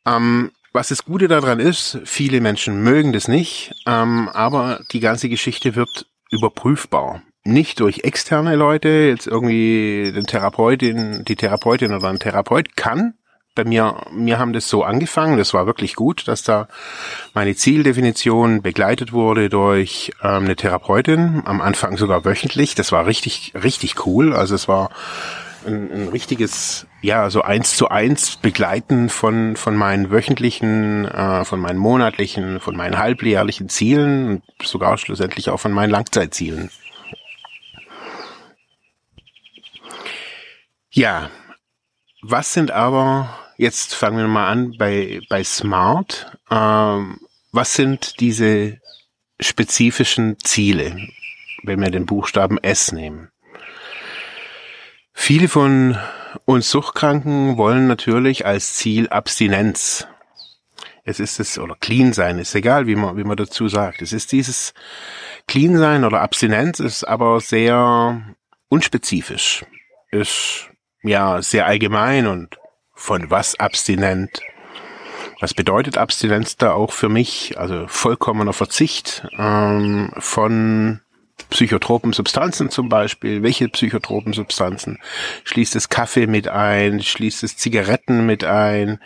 [0.06, 5.30] Ähm, was das Gute daran ist, viele Menschen mögen das nicht, ähm, aber die ganze
[5.30, 7.22] Geschichte wird überprüfbar.
[7.46, 13.14] Nicht durch externe Leute, jetzt irgendwie den Therapeutin, die Therapeutin oder ein Therapeut kann
[13.58, 16.68] bei mir, mir haben das so angefangen, das war wirklich gut, dass da
[17.34, 22.76] meine Zieldefinition begleitet wurde durch ähm, eine Therapeutin, am Anfang sogar wöchentlich.
[22.76, 24.34] Das war richtig, richtig cool.
[24.34, 24.92] Also es war
[25.66, 31.60] ein, ein richtiges, ja, so eins zu eins Begleiten von, von meinen wöchentlichen, äh, von
[31.60, 36.70] meinen monatlichen, von meinen halbjährlichen Zielen und sogar schlussendlich auch von meinen Langzeitzielen.
[40.92, 41.30] Ja,
[42.22, 46.38] was sind aber Jetzt fangen wir mal an bei, bei Smart.
[46.52, 47.20] Ähm,
[47.52, 48.80] was sind diese
[49.40, 50.96] spezifischen Ziele,
[51.64, 53.32] wenn wir den Buchstaben S nehmen?
[55.12, 55.98] Viele von
[56.46, 60.08] uns Suchtkranken wollen natürlich als Ziel Abstinenz.
[61.04, 64.04] Es ist es, oder clean sein, ist egal, wie man, wie man dazu sagt.
[64.04, 64.76] Es ist dieses
[65.48, 68.22] clean sein oder Abstinenz ist aber sehr
[68.70, 69.66] unspezifisch.
[70.12, 70.70] Ist
[71.02, 72.60] ja sehr allgemein und
[72.98, 74.42] von was abstinent.
[75.40, 77.58] Was bedeutet Abstinenz da auch für mich?
[77.58, 81.00] Also vollkommener Verzicht ähm, von
[81.52, 83.44] psychotropen Substanzen zum Beispiel.
[83.44, 84.98] Welche psychotropen Substanzen?
[85.44, 87.04] Schließt es Kaffee mit ein?
[87.04, 89.00] Schließt es Zigaretten mit ein?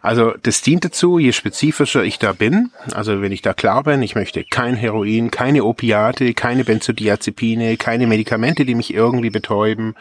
[0.00, 4.02] Also das dient dazu, je spezifischer ich da bin, also wenn ich da klar bin,
[4.02, 9.94] ich möchte kein Heroin, keine Opiate, keine Benzodiazepine, keine Medikamente, die mich irgendwie betäuben,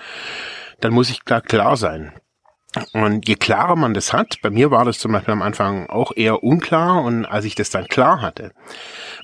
[0.80, 2.13] dann muss ich da klar sein.
[2.94, 6.12] Und je klarer man das hat, bei mir war das zum Beispiel am Anfang auch
[6.16, 8.52] eher unklar und als ich das dann klar hatte,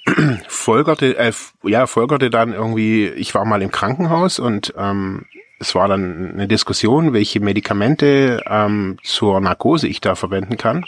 [0.47, 1.31] folgerte, äh,
[1.63, 5.25] ja, folgerte dann irgendwie, ich war mal im Krankenhaus und ähm,
[5.59, 10.85] es war dann eine Diskussion, welche Medikamente ähm, zur Narkose ich da verwenden kann.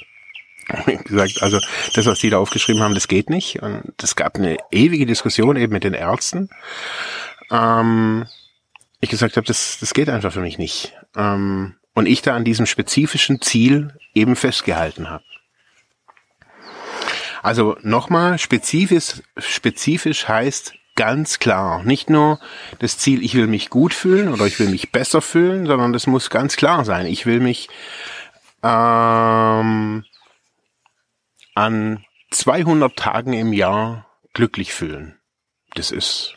[1.05, 1.59] gesagt, also
[1.93, 3.61] das, was die da aufgeschrieben haben, das geht nicht.
[3.61, 6.49] Und es gab eine ewige Diskussion eben mit den Ärzten.
[7.51, 8.25] Ähm,
[8.99, 10.93] ich gesagt habe, das, das geht einfach für mich nicht.
[11.15, 15.23] Ähm, und ich da an diesem spezifischen Ziel eben festgehalten habe.
[17.41, 22.39] Also nochmal, spezifisch, spezifisch heißt ganz klar, nicht nur
[22.79, 26.07] das Ziel, ich will mich gut fühlen oder ich will mich besser fühlen, sondern das
[26.07, 27.05] muss ganz klar sein.
[27.05, 27.69] Ich will mich
[28.63, 30.05] ähm,
[31.53, 35.19] an 200 Tagen im Jahr glücklich fühlen.
[35.75, 36.35] Das ist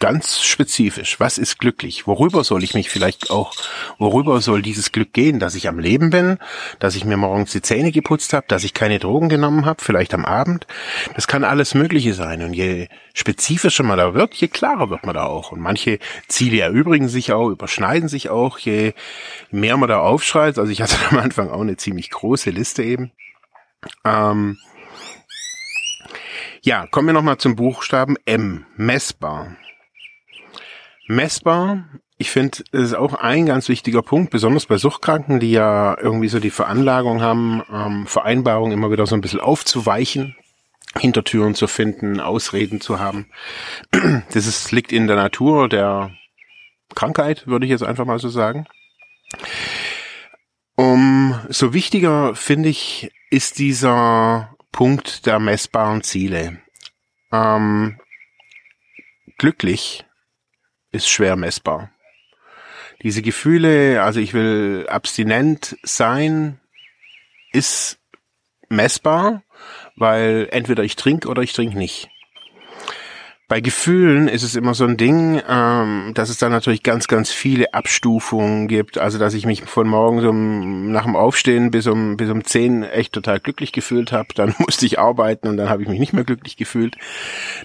[0.00, 1.20] ganz spezifisch.
[1.20, 2.06] Was ist glücklich?
[2.06, 3.54] Worüber soll ich mich vielleicht auch,
[3.98, 5.38] worüber soll dieses Glück gehen?
[5.38, 6.38] Dass ich am Leben bin,
[6.80, 10.14] dass ich mir morgens die Zähne geputzt habe, dass ich keine Drogen genommen habe, vielleicht
[10.14, 10.66] am Abend.
[11.14, 12.42] Das kann alles Mögliche sein.
[12.42, 15.52] Und je spezifischer man da wird, je klarer wird man da auch.
[15.52, 18.94] Und manche Ziele erübrigen sich auch, überschneiden sich auch, je
[19.50, 20.58] mehr man da aufschreit.
[20.58, 23.12] Also ich hatte am Anfang auch eine ziemlich große Liste eben.
[24.04, 24.58] Ähm,
[26.62, 29.56] ja, kommen wir nochmal zum Buchstaben M, messbar
[31.10, 31.84] messbar.
[32.16, 36.28] Ich finde, es ist auch ein ganz wichtiger Punkt, besonders bei Suchtkranken, die ja irgendwie
[36.28, 40.36] so die Veranlagung haben, ähm, Vereinbarungen immer wieder so ein bisschen aufzuweichen,
[40.98, 43.26] Hintertüren zu finden, Ausreden zu haben.
[44.32, 46.12] Das ist, liegt in der Natur der
[46.94, 48.66] Krankheit, würde ich jetzt einfach mal so sagen.
[50.76, 56.58] Um, so wichtiger, finde ich, ist dieser Punkt der messbaren Ziele.
[57.32, 57.98] Ähm,
[59.38, 60.04] glücklich
[60.92, 61.90] ist schwer messbar.
[63.02, 66.60] Diese Gefühle, also ich will abstinent sein,
[67.52, 67.98] ist
[68.68, 69.42] messbar,
[69.96, 72.10] weil entweder ich trinke oder ich trinke nicht.
[73.50, 77.32] Bei Gefühlen ist es immer so ein Ding, ähm, dass es da natürlich ganz, ganz
[77.32, 78.96] viele Abstufungen gibt.
[78.96, 82.84] Also dass ich mich von morgens um nach dem Aufstehen bis um bis um zehn
[82.84, 84.28] echt total glücklich gefühlt habe.
[84.36, 86.96] Dann musste ich arbeiten und dann habe ich mich nicht mehr glücklich gefühlt.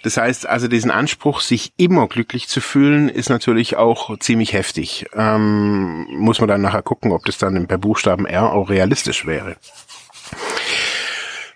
[0.01, 5.05] Das heißt, also diesen Anspruch, sich immer glücklich zu fühlen, ist natürlich auch ziemlich heftig.
[5.13, 9.55] Ähm, muss man dann nachher gucken, ob das dann per Buchstaben R auch realistisch wäre.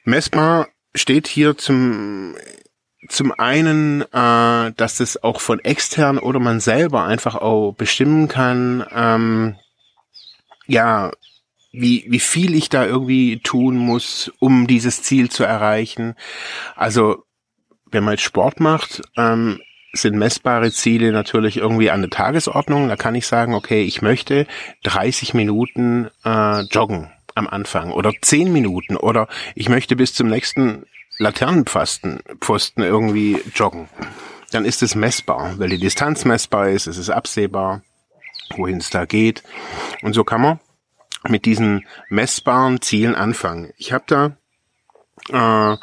[0.04, 2.36] Messbar steht hier zum
[3.07, 8.85] zum einen, äh, dass es auch von extern oder man selber einfach auch bestimmen kann,
[8.93, 9.55] ähm,
[10.67, 11.12] ja,
[11.71, 16.15] wie, wie viel ich da irgendwie tun muss, um dieses Ziel zu erreichen.
[16.75, 17.23] Also,
[17.91, 19.62] wenn man jetzt Sport macht, ähm,
[19.93, 22.89] sind messbare Ziele natürlich irgendwie an der Tagesordnung.
[22.89, 24.45] Da kann ich sagen, okay, ich möchte
[24.83, 30.85] 30 Minuten äh, joggen am Anfang oder 10 Minuten oder ich möchte bis zum nächsten
[31.19, 33.89] Laternenpfosten Pfosten irgendwie joggen,
[34.51, 37.82] dann ist es messbar, weil die Distanz messbar ist, es ist absehbar,
[38.55, 39.43] wohin es da geht.
[40.01, 40.60] Und so kann man
[41.27, 43.73] mit diesen messbaren Zielen anfangen.
[43.77, 44.38] Ich habe da
[45.29, 45.77] äh,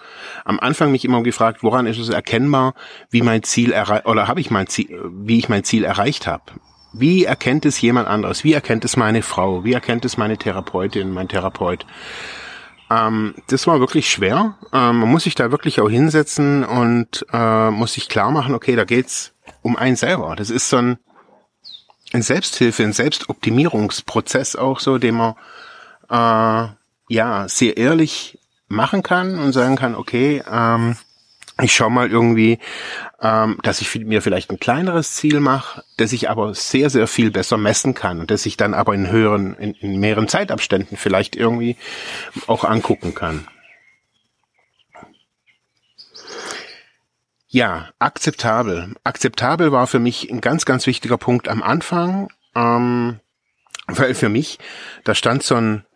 [0.44, 2.74] am Anfang mich immer gefragt, woran ist es erkennbar,
[3.10, 6.44] wie mein Ziel erreicht oder habe ich mein Ziel, wie ich mein Ziel erreicht habe.
[6.94, 8.42] Wie erkennt es jemand anderes?
[8.42, 9.64] Wie erkennt es meine Frau?
[9.64, 11.84] Wie erkennt es meine Therapeutin, mein Therapeut?
[12.90, 14.56] Ähm, das war wirklich schwer.
[14.72, 18.76] Ähm, man muss sich da wirklich auch hinsetzen und äh, muss sich klar machen, okay,
[18.76, 20.36] da geht's um einen selber.
[20.36, 20.98] Das ist so ein,
[22.12, 25.34] ein Selbsthilfe, ein Selbstoptimierungsprozess auch so, den man
[26.08, 26.68] äh,
[27.08, 30.96] ja sehr ehrlich machen kann und sagen kann, okay, ähm,
[31.62, 32.58] ich schaue mal irgendwie,
[33.20, 37.30] ähm, dass ich mir vielleicht ein kleineres Ziel mache, das ich aber sehr, sehr viel
[37.30, 41.34] besser messen kann und das ich dann aber in höheren, in, in mehreren Zeitabständen vielleicht
[41.34, 41.76] irgendwie
[42.46, 43.48] auch angucken kann.
[47.48, 48.94] Ja, akzeptabel.
[49.02, 53.20] Akzeptabel war für mich ein ganz, ganz wichtiger Punkt am Anfang, ähm,
[53.86, 54.58] weil für mich,
[55.04, 55.86] da stand so ein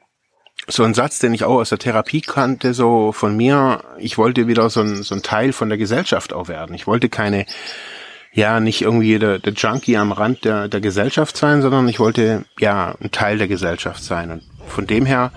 [0.70, 4.46] so ein Satz, den ich auch aus der Therapie kannte, so von mir, ich wollte
[4.46, 6.74] wieder so ein, so ein Teil von der Gesellschaft auch werden.
[6.74, 7.46] Ich wollte keine,
[8.32, 12.44] ja, nicht irgendwie der, der Junkie am Rand der, der Gesellschaft sein, sondern ich wollte,
[12.58, 14.30] ja, ein Teil der Gesellschaft sein.
[14.30, 15.32] Und von dem her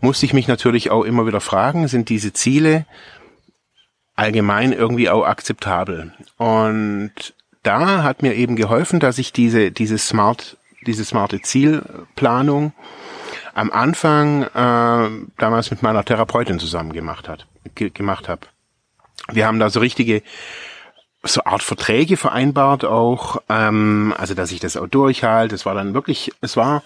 [0.00, 2.86] musste ich mich natürlich auch immer wieder fragen, sind diese Ziele
[4.16, 6.12] allgemein irgendwie auch akzeptabel?
[6.36, 7.12] Und
[7.62, 12.72] da hat mir eben geholfen, dass ich diese, diese smart, diese smarte Zielplanung
[13.58, 18.42] am Anfang äh, damals mit meiner Therapeutin zusammen gemacht hat, ge gemacht habe.
[19.32, 20.22] Wir haben da so richtige
[21.24, 25.56] so Art Verträge vereinbart auch, ähm, also dass ich das auch durchhalte.
[25.56, 26.84] Es war dann wirklich, es war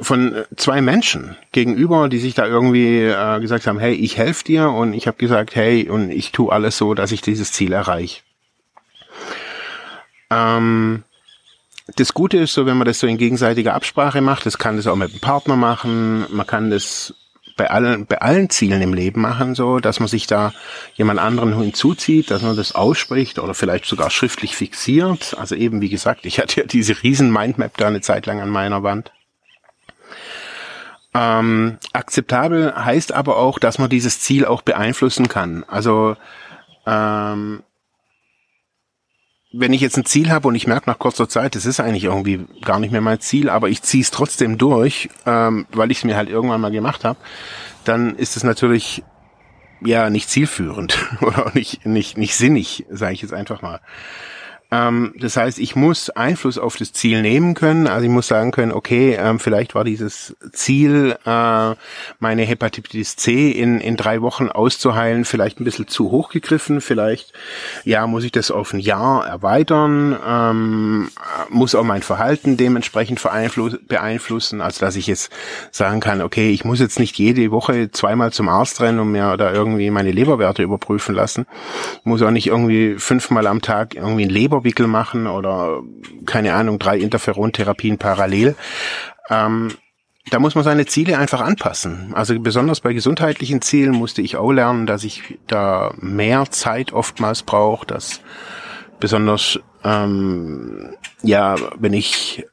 [0.00, 4.70] von zwei Menschen gegenüber, die sich da irgendwie äh, gesagt haben, hey, ich helfe dir
[4.70, 8.22] und ich habe gesagt, hey, und ich tue alles so, dass ich dieses Ziel erreiche.
[10.30, 11.04] Ähm,
[11.96, 14.86] das Gute ist so, wenn man das so in gegenseitiger Absprache macht, das kann das
[14.86, 17.14] auch mit dem Partner machen, man kann das
[17.56, 20.52] bei allen, bei allen Zielen im Leben machen, so, dass man sich da
[20.94, 25.36] jemand anderen hinzuzieht, dass man das ausspricht oder vielleicht sogar schriftlich fixiert.
[25.36, 28.48] Also eben, wie gesagt, ich hatte ja diese riesen Mindmap da eine Zeit lang an
[28.48, 29.12] meiner Wand.
[31.14, 35.64] Ähm, akzeptabel heißt aber auch, dass man dieses Ziel auch beeinflussen kann.
[35.66, 36.16] Also
[36.86, 37.62] ähm,
[39.52, 42.04] wenn ich jetzt ein Ziel habe und ich merke nach kurzer Zeit, das ist eigentlich
[42.04, 45.98] irgendwie gar nicht mehr mein Ziel, aber ich ziehe es trotzdem durch, ähm, weil ich
[45.98, 47.18] es mir halt irgendwann mal gemacht habe,
[47.84, 49.02] dann ist es natürlich
[49.80, 53.80] ja nicht zielführend oder auch nicht nicht nicht sinnig, sage ich jetzt einfach mal.
[54.70, 57.86] Ähm, das heißt, ich muss Einfluss auf das Ziel nehmen können.
[57.86, 61.74] Also ich muss sagen können, okay, ähm, vielleicht war dieses Ziel, äh,
[62.18, 66.82] meine Hepatitis C in, in drei Wochen auszuheilen, vielleicht ein bisschen zu hoch gegriffen.
[66.82, 67.32] Vielleicht,
[67.84, 71.08] ja, muss ich das auf ein Jahr erweitern, ähm,
[71.48, 73.22] muss auch mein Verhalten dementsprechend
[73.88, 74.60] beeinflussen.
[74.60, 75.32] Also dass ich jetzt
[75.70, 79.38] sagen kann, okay, ich muss jetzt nicht jede Woche zweimal zum Arzt rennen und mir
[79.38, 81.46] da irgendwie meine Leberwerte überprüfen lassen.
[82.04, 85.82] Muss auch nicht irgendwie fünfmal am Tag irgendwie ein Leber Leberwickel machen oder
[86.26, 88.56] keine Ahnung, drei Interferontherapien parallel.
[89.30, 89.72] Ähm,
[90.30, 92.12] da muss man seine Ziele einfach anpassen.
[92.14, 97.42] Also besonders bei gesundheitlichen Zielen musste ich auch lernen, dass ich da mehr Zeit oftmals
[97.42, 98.20] brauche, dass
[99.00, 102.44] besonders ähm, ja, wenn ich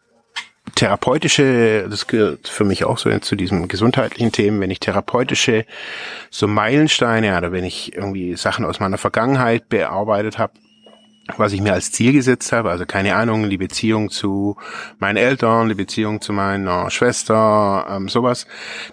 [0.75, 5.65] therapeutische, das gehört für mich auch so zu diesem gesundheitlichen Themen, wenn ich therapeutische
[6.29, 10.53] so Meilensteine oder wenn ich irgendwie Sachen aus meiner Vergangenheit bearbeitet habe,
[11.37, 14.57] was ich mir als Ziel gesetzt habe, also keine Ahnung, die Beziehung zu
[14.99, 18.45] meinen Eltern, die Beziehung zu meiner Schwester, ähm, sowas,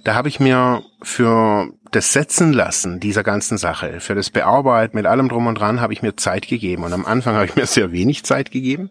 [0.05, 5.07] da habe ich mir für das Setzen lassen dieser ganzen Sache, für das Bearbeiten mit
[5.07, 6.85] allem drum und dran, habe ich mir Zeit gegeben.
[6.85, 8.91] Und am Anfang habe ich mir sehr wenig Zeit gegeben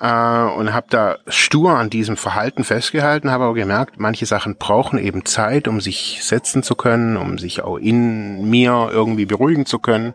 [0.00, 4.98] äh, und habe da stur an diesem Verhalten festgehalten, habe aber gemerkt, manche Sachen brauchen
[4.98, 9.80] eben Zeit, um sich setzen zu können, um sich auch in mir irgendwie beruhigen zu
[9.80, 10.14] können.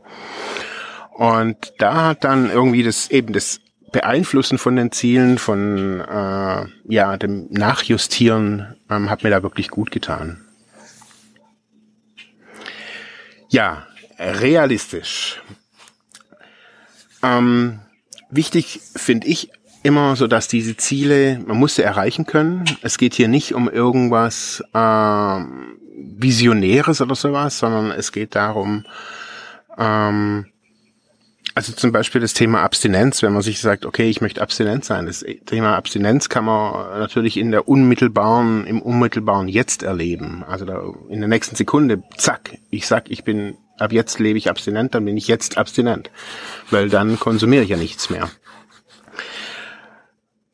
[1.12, 3.60] Und da hat dann irgendwie das eben das
[3.92, 9.92] Beeinflussen von den Zielen, von äh, ja dem Nachjustieren, ähm, hat mir da wirklich gut
[9.92, 10.46] getan.
[13.50, 13.86] Ja,
[14.18, 15.42] realistisch.
[17.22, 17.80] Ähm,
[18.30, 19.52] wichtig finde ich
[19.84, 22.64] immer so, dass diese Ziele, man muss sie erreichen können.
[22.82, 25.44] Es geht hier nicht um irgendwas äh,
[25.98, 28.86] Visionäres oder sowas, sondern es geht darum,
[29.78, 30.46] ähm,
[31.54, 35.06] also zum Beispiel das Thema Abstinenz, wenn man sich sagt, okay, ich möchte abstinent sein.
[35.06, 40.44] Das Thema Abstinenz kann man natürlich in der unmittelbaren, im unmittelbaren Jetzt erleben.
[40.48, 44.50] Also da in der nächsten Sekunde, zack, ich sag, ich bin, ab jetzt lebe ich
[44.50, 46.10] abstinent, dann bin ich jetzt abstinent.
[46.70, 48.30] Weil dann konsumiere ich ja nichts mehr.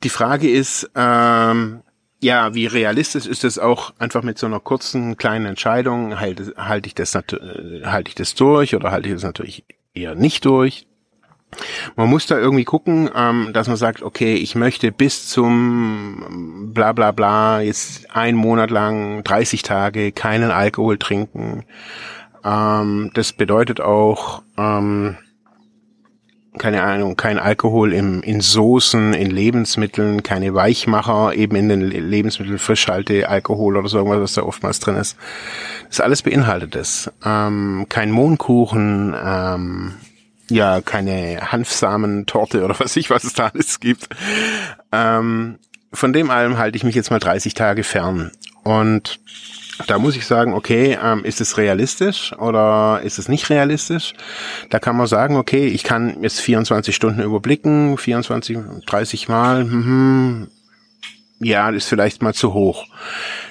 [0.04, 1.82] Die Frage ist, ähm,
[2.20, 6.88] ja, wie realistisch ist es auch einfach mit so einer kurzen kleinen Entscheidung, halte, halte
[6.88, 9.64] ich das halte ich das durch oder halte ich das natürlich
[9.98, 10.88] eher nicht durch.
[11.96, 16.92] Man muss da irgendwie gucken, ähm, dass man sagt, okay, ich möchte bis zum bla
[16.92, 21.64] bla bla jetzt einen Monat lang, 30 Tage keinen Alkohol trinken.
[22.44, 25.18] Ähm, das bedeutet auch, ähm,
[26.58, 32.60] keine Ahnung, kein Alkohol im, in Soßen, in Lebensmitteln, keine Weichmacher, eben in den Lebensmitteln
[32.60, 35.18] Frischhalte, Alkohol oder so irgendwas, was da oftmals drin ist.
[35.90, 37.12] Das alles beinhaltet es.
[37.26, 39.94] Ähm, kein Mohnkuchen, ähm,
[40.50, 44.10] ja, keine Hanfsamentorte oder was ich, was es da alles gibt.
[44.92, 45.60] Ähm,
[45.94, 48.32] von dem allem halte ich mich jetzt mal 30 Tage fern.
[48.64, 49.20] Und
[49.86, 54.14] da muss ich sagen, okay, ähm, ist es realistisch oder ist es nicht realistisch?
[54.70, 60.48] Da kann man sagen, okay, ich kann jetzt 24 Stunden überblicken, 24, 30 Mal, hm,
[61.40, 62.86] ja, ist vielleicht mal zu hoch.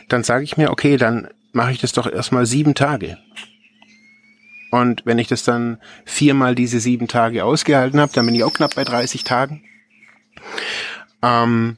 [0.09, 3.19] Dann sage ich mir, okay, dann mache ich das doch erstmal sieben Tage.
[4.73, 8.53] Und wenn ich das dann viermal diese sieben Tage ausgehalten habe, dann bin ich auch
[8.53, 9.63] knapp bei 30 Tagen.
[11.23, 11.77] Ähm,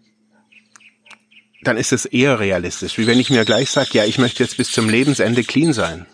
[1.63, 4.57] dann ist es eher realistisch, wie wenn ich mir gleich sage, ja, ich möchte jetzt
[4.57, 6.07] bis zum Lebensende clean sein.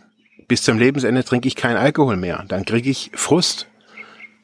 [0.49, 2.45] Bis zum Lebensende trinke ich keinen Alkohol mehr.
[2.49, 3.67] Dann kriege ich Frust.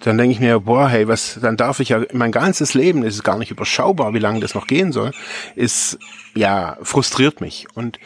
[0.01, 3.23] dann denke ich mir, boah, hey, was, dann darf ich ja mein ganzes Leben, ist
[3.23, 5.13] gar nicht überschaubar, wie lange das noch gehen soll,
[5.57, 5.99] ist,
[6.35, 7.67] ja, frustriert mich.
[7.75, 7.99] Und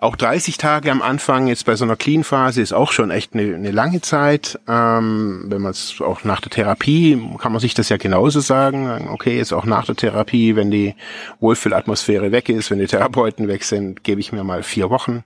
[0.00, 3.56] auch 30 Tage am Anfang jetzt bei so einer Clean-Phase ist auch schon echt eine,
[3.56, 4.58] eine lange Zeit.
[4.68, 9.08] Ähm, wenn man es auch nach der Therapie, kann man sich das ja genauso sagen.
[9.10, 10.94] Okay, jetzt auch nach der Therapie, wenn die
[11.40, 15.24] Wohlfühlatmosphäre weg ist, wenn die Therapeuten weg sind, gebe ich mir mal vier Wochen.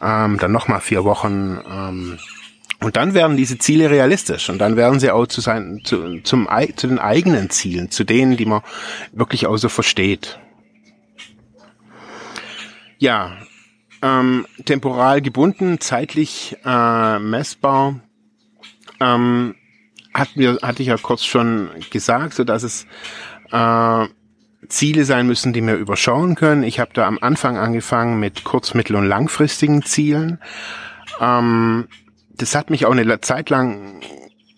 [0.00, 1.60] Ähm, dann nochmal vier Wochen.
[1.70, 2.18] Ähm,
[2.80, 6.48] und dann werden diese Ziele realistisch und dann werden sie auch zu, sein, zu, zum,
[6.76, 8.62] zu den eigenen Zielen, zu denen, die man
[9.12, 10.38] wirklich auch so versteht.
[12.98, 13.36] Ja,
[14.04, 18.00] ähm, temporal gebunden, zeitlich äh, messbar.
[19.00, 19.54] Ähm,
[20.12, 22.86] hat mir, hatte ich ja kurz schon gesagt, so dass es
[23.50, 24.06] äh,
[24.68, 26.62] Ziele sein müssen, die wir überschauen können.
[26.62, 30.38] Ich habe da am Anfang angefangen mit kurz-, mittel- und langfristigen Zielen.
[31.18, 31.88] Ähm,
[32.36, 34.02] das hat mich auch eine Zeit lang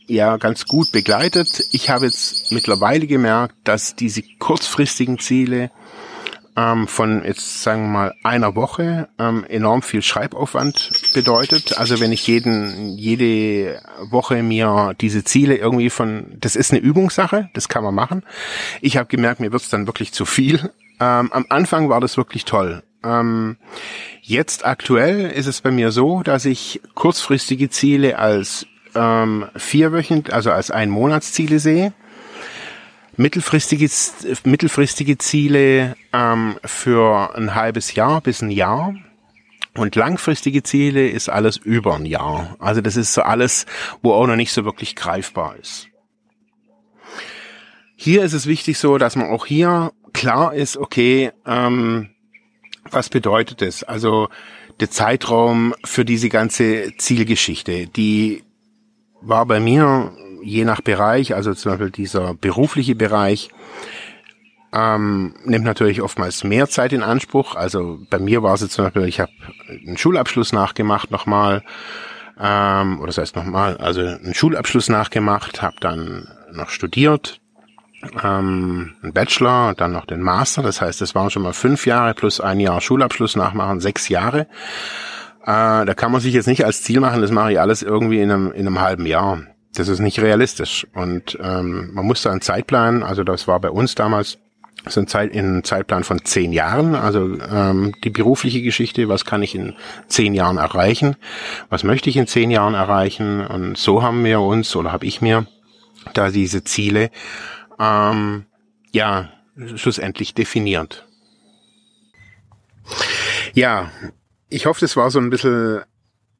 [0.07, 1.69] ja ganz gut begleitet.
[1.71, 5.71] Ich habe jetzt mittlerweile gemerkt, dass diese kurzfristigen Ziele
[6.57, 11.79] ähm, von jetzt sagen wir mal einer Woche ähm, enorm viel Schreibaufwand bedeutet.
[11.79, 13.81] Also wenn ich jeden jede
[14.11, 18.23] Woche mir diese Ziele irgendwie von, das ist eine Übungssache, das kann man machen.
[18.81, 20.71] Ich habe gemerkt, mir wird's dann wirklich zu viel.
[20.99, 22.83] Ähm, am Anfang war das wirklich toll.
[23.05, 23.57] Ähm,
[24.23, 30.33] jetzt aktuell ist es bei mir so, dass ich kurzfristige Ziele als ähm, vier Wöchent,
[30.33, 31.93] also als ein Monatsziele sehe
[33.17, 33.89] mittelfristige,
[34.45, 38.95] mittelfristige Ziele ähm, für ein halbes Jahr bis ein Jahr.
[39.75, 42.57] Und langfristige Ziele ist alles über ein Jahr.
[42.59, 43.67] Also das ist so alles,
[44.03, 45.89] wo auch noch nicht so wirklich greifbar ist.
[47.95, 52.11] Hier ist es wichtig so, dass man auch hier klar ist, okay, ähm,
[52.91, 53.83] was bedeutet es?
[53.83, 54.29] Also
[54.81, 58.45] der Zeitraum für diese ganze Zielgeschichte, die
[59.21, 60.13] war bei mir
[60.47, 63.51] je nach Bereich, also zum Beispiel dieser berufliche Bereich,
[64.73, 67.57] ähm, nimmt natürlich oftmals mehr Zeit in Anspruch.
[67.57, 69.33] Also bei mir war es jetzt zum Beispiel, ich habe
[69.69, 71.63] einen Schulabschluss nachgemacht nochmal,
[72.39, 77.41] ähm, oder das heißt nochmal, also einen Schulabschluss nachgemacht, habe dann noch studiert,
[78.23, 80.63] ähm, einen Bachelor dann noch den Master.
[80.63, 84.47] Das heißt, das waren schon mal fünf Jahre plus ein Jahr Schulabschluss nachmachen, sechs Jahre.
[85.43, 88.21] Äh, da kann man sich jetzt nicht als Ziel machen, das mache ich alles irgendwie
[88.21, 89.43] in einem, in einem halben Jahr
[89.79, 90.87] das ist nicht realistisch.
[90.95, 94.39] Und ähm, man muss da einen Zeitplan, also das war bei uns damals
[94.89, 99.43] so ein Zeit, in Zeitplan von zehn Jahren, also ähm, die berufliche Geschichte, was kann
[99.43, 99.75] ich in
[100.07, 101.17] zehn Jahren erreichen,
[101.69, 105.21] was möchte ich in zehn Jahren erreichen und so haben wir uns oder habe ich
[105.21, 105.47] mir
[106.15, 107.11] da diese Ziele
[107.81, 108.47] ähm,
[108.93, 109.31] ja
[109.75, 111.07] schlussendlich definiert.
[113.55, 113.91] Ja,
[114.49, 115.83] ich hoffe, das war so ein bisschen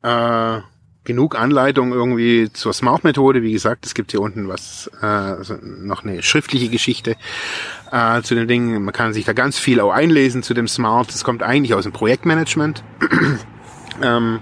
[0.03, 0.61] äh,
[1.07, 3.43] genug Anleitung irgendwie zur Smart-Methode.
[3.43, 7.17] Wie gesagt, es gibt hier unten was, äh, also noch eine schriftliche Geschichte
[7.91, 8.85] äh, zu den Dingen.
[8.85, 11.09] Man kann sich da ganz viel auch einlesen zu dem Smart.
[11.09, 12.83] Das kommt eigentlich aus dem Projektmanagement.
[14.03, 14.41] ähm,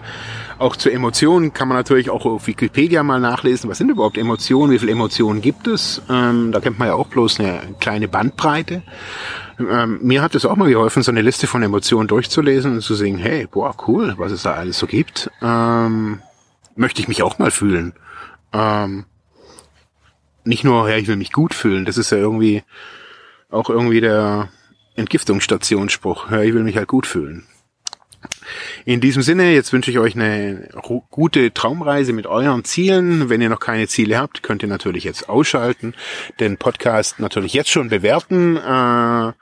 [0.58, 3.68] auch zu Emotionen kann man natürlich auch auf Wikipedia mal nachlesen.
[3.68, 4.72] Was sind überhaupt Emotionen?
[4.72, 6.00] Wie viele Emotionen gibt es?
[6.08, 8.82] Ähm, da kennt man ja auch bloß eine kleine Bandbreite.
[9.58, 12.94] Ähm, mir hat es auch mal geholfen, so eine Liste von Emotionen durchzulesen und zu
[12.94, 15.30] sehen, hey, boah, cool, was es da alles so gibt.
[15.42, 16.20] Ähm,
[16.76, 17.94] möchte ich mich auch mal fühlen.
[18.52, 19.06] Ähm,
[20.44, 22.62] nicht nur, ja, ich will mich gut fühlen, das ist ja irgendwie
[23.50, 24.50] auch irgendwie der
[24.96, 26.30] Entgiftungsstationsspruch.
[26.30, 27.46] Ja, ich will mich halt gut fühlen.
[28.84, 30.68] In diesem Sinne, jetzt wünsche ich euch eine
[31.10, 33.28] gute Traumreise mit euren Zielen.
[33.28, 35.94] Wenn ihr noch keine Ziele habt, könnt ihr natürlich jetzt ausschalten,
[36.40, 38.56] den Podcast natürlich jetzt schon bewerten.
[38.56, 39.32] Äh,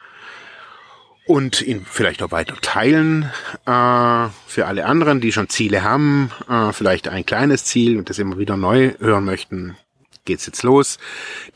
[1.26, 3.30] und ihn vielleicht auch weiter teilen
[3.66, 8.18] äh, für alle anderen, die schon Ziele haben, äh, vielleicht ein kleines Ziel und das
[8.18, 9.76] immer wieder neu hören möchten.
[10.24, 10.98] Geht's jetzt los.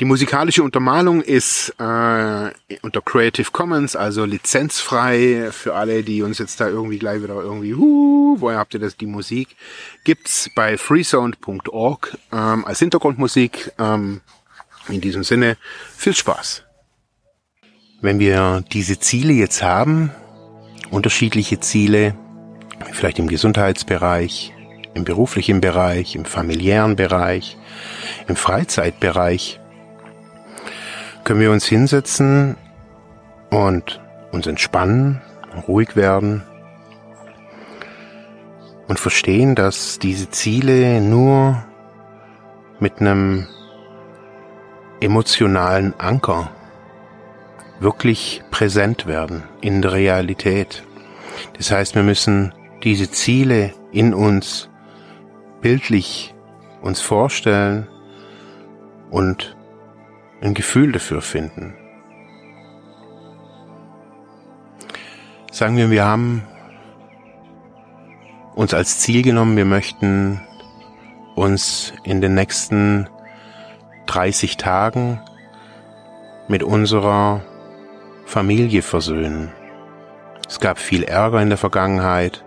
[0.00, 2.50] Die musikalische Untermalung ist äh,
[2.82, 7.74] unter Creative Commons, also lizenzfrei für alle, die uns jetzt da irgendwie gleich wieder irgendwie,
[7.74, 9.54] huh, woher habt ihr das, die Musik?
[10.02, 13.72] Gibt's bei freesound.org ähm, als Hintergrundmusik.
[13.78, 14.20] Ähm,
[14.88, 15.56] in diesem Sinne,
[15.96, 16.65] viel Spaß.
[18.06, 20.12] Wenn wir diese Ziele jetzt haben,
[20.92, 22.14] unterschiedliche Ziele,
[22.92, 24.54] vielleicht im Gesundheitsbereich,
[24.94, 27.58] im beruflichen Bereich, im familiären Bereich,
[28.28, 29.58] im Freizeitbereich,
[31.24, 32.54] können wir uns hinsetzen
[33.50, 34.00] und
[34.30, 35.20] uns entspannen,
[35.66, 36.44] ruhig werden
[38.86, 41.64] und verstehen, dass diese Ziele nur
[42.78, 43.48] mit einem
[45.00, 46.52] emotionalen Anker
[47.80, 50.82] wirklich präsent werden in der Realität.
[51.56, 52.52] Das heißt, wir müssen
[52.82, 54.68] diese Ziele in uns
[55.60, 56.34] bildlich
[56.82, 57.88] uns vorstellen
[59.10, 59.56] und
[60.40, 61.74] ein Gefühl dafür finden.
[65.50, 66.42] Sagen wir, wir haben
[68.54, 70.40] uns als Ziel genommen, wir möchten
[71.34, 73.08] uns in den nächsten
[74.06, 75.20] 30 Tagen
[76.48, 77.42] mit unserer
[78.26, 79.52] Familie versöhnen.
[80.48, 82.44] Es gab viel Ärger in der Vergangenheit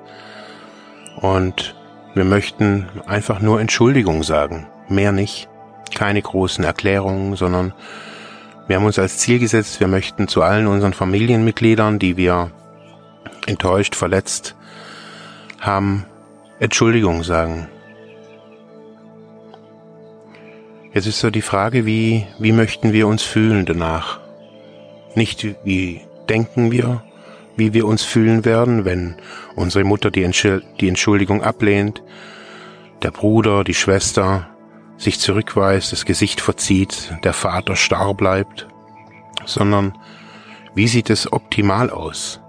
[1.21, 1.75] und
[2.13, 5.49] wir möchten einfach nur Entschuldigung sagen, mehr nicht.
[5.95, 7.73] Keine großen Erklärungen, sondern
[8.67, 12.51] wir haben uns als Ziel gesetzt, wir möchten zu allen unseren Familienmitgliedern, die wir
[13.47, 14.55] enttäuscht, verletzt
[15.59, 16.05] haben,
[16.59, 17.67] Entschuldigung sagen.
[20.93, 24.19] Jetzt ist so die Frage, wie, wie möchten wir uns fühlen danach?
[25.19, 25.99] Nicht wie
[26.29, 27.03] denken wir,
[27.57, 29.17] wie wir uns fühlen werden, wenn
[29.53, 32.01] unsere Mutter die, Entschuldigung ablehnt,
[33.01, 34.47] der Bruder, die Schwester
[34.95, 38.69] sich zurückweist, das Gesicht verzieht, der Vater starr bleibt,
[39.43, 39.91] sondern
[40.73, 42.39] wie sieht es optimal aus?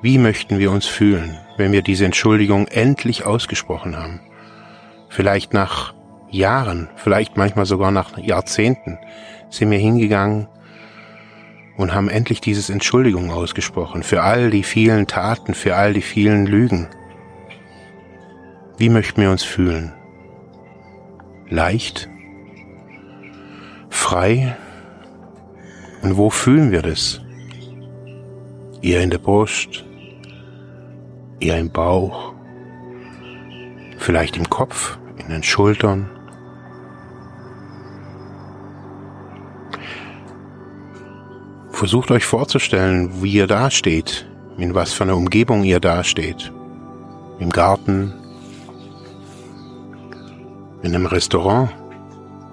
[0.00, 4.20] Wie möchten wir uns fühlen, wenn wir diese Entschuldigung endlich ausgesprochen haben?
[5.08, 5.92] Vielleicht nach
[6.30, 8.96] Jahren, vielleicht manchmal sogar nach Jahrzehnten
[9.50, 10.46] sind wir hingegangen
[11.76, 16.46] und haben endlich dieses Entschuldigung ausgesprochen für all die vielen Taten, für all die vielen
[16.46, 16.88] Lügen.
[18.78, 19.92] Wie möchten wir uns fühlen?
[21.48, 22.08] Leicht?
[23.88, 24.56] Frei?
[26.02, 27.20] Und wo fühlen wir das?
[28.82, 29.84] Eher in der Brust?
[31.40, 32.34] Eher im Bauch?
[33.98, 34.98] Vielleicht im Kopf?
[35.18, 36.15] In den Schultern?
[41.76, 46.50] Versucht euch vorzustellen, wie ihr dasteht, in was für einer Umgebung ihr dasteht.
[47.38, 48.14] Im Garten,
[50.80, 51.68] in einem Restaurant,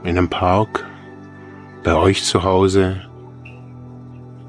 [0.03, 0.85] in einem Park,
[1.85, 2.99] bei euch zu Hause,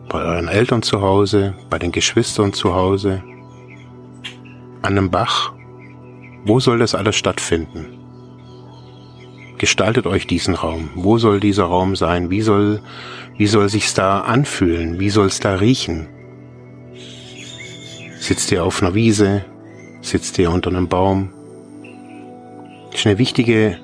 [0.08, 3.22] bei euren Eltern zu Hause, bei den Geschwistern zu Hause,
[4.82, 5.52] an einem Bach.
[6.46, 8.03] Wo soll das alles stattfinden?
[9.58, 10.90] Gestaltet euch diesen Raum.
[10.94, 12.30] Wo soll dieser Raum sein?
[12.30, 12.80] Wie soll,
[13.36, 14.98] wie soll sich's da anfühlen?
[14.98, 16.08] Wie soll's da riechen?
[18.18, 19.44] Sitzt ihr auf einer Wiese?
[20.00, 21.30] Sitzt ihr unter einem Baum?
[22.90, 23.78] Das ist eine wichtige,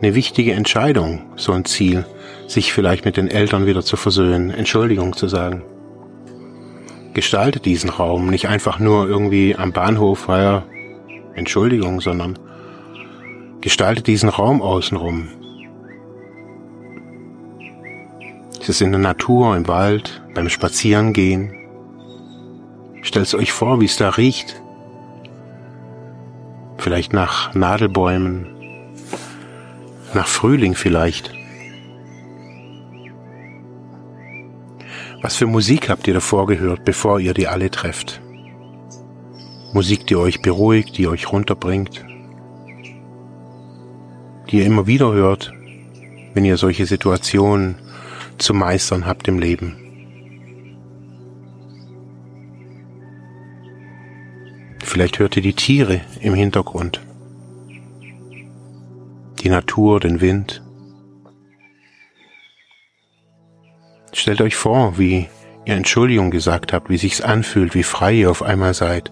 [0.00, 2.04] eine wichtige Entscheidung, so ein Ziel,
[2.46, 5.62] sich vielleicht mit den Eltern wieder zu versöhnen, Entschuldigung zu sagen.
[7.14, 10.64] Gestaltet diesen Raum nicht einfach nur irgendwie am Bahnhof, ja,
[11.34, 12.38] Entschuldigung, sondern
[13.62, 15.28] Gestaltet diesen Raum außenrum.
[18.60, 21.54] Es ist in der Natur, im Wald, beim Spazierengehen.
[23.02, 24.60] Stellt euch vor, wie es da riecht.
[26.76, 28.48] Vielleicht nach Nadelbäumen,
[30.12, 31.32] nach Frühling vielleicht.
[35.22, 38.20] Was für Musik habt ihr davor gehört, bevor ihr die alle trefft?
[39.72, 42.04] Musik, die euch beruhigt, die euch runterbringt
[44.52, 45.52] die ihr immer wieder hört,
[46.34, 47.76] wenn ihr solche Situationen
[48.36, 49.78] zu meistern habt im Leben.
[54.84, 57.00] Vielleicht hört ihr die Tiere im Hintergrund,
[59.40, 60.62] die Natur, den Wind.
[64.12, 65.28] Stellt euch vor, wie
[65.64, 69.10] ihr Entschuldigung gesagt habt, wie sich's anfühlt, wie frei ihr auf einmal seid,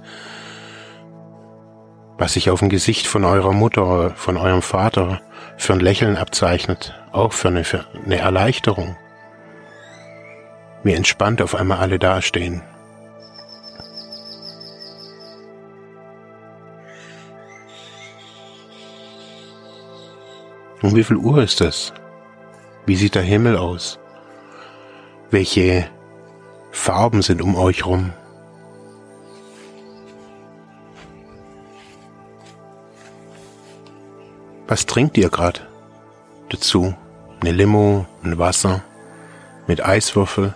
[2.20, 5.22] was sich auf dem Gesicht von eurer Mutter, von eurem Vater
[5.56, 8.94] für ein Lächeln abzeichnet, auch für eine, für eine Erleichterung.
[10.84, 12.62] Wie entspannt auf einmal alle dastehen.
[20.82, 21.94] Um wie viel Uhr ist es?
[22.84, 23.98] Wie sieht der Himmel aus?
[25.30, 25.88] Welche
[26.70, 28.12] Farben sind um euch rum?
[34.70, 35.62] Was trinkt ihr gerade
[36.48, 36.94] dazu?
[37.40, 38.84] Eine Limo, ein Wasser
[39.66, 40.54] mit Eiswürfel?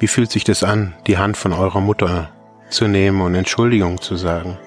[0.00, 2.32] Wie fühlt sich das an, die Hand von eurer Mutter
[2.68, 4.58] zu nehmen und Entschuldigung zu sagen?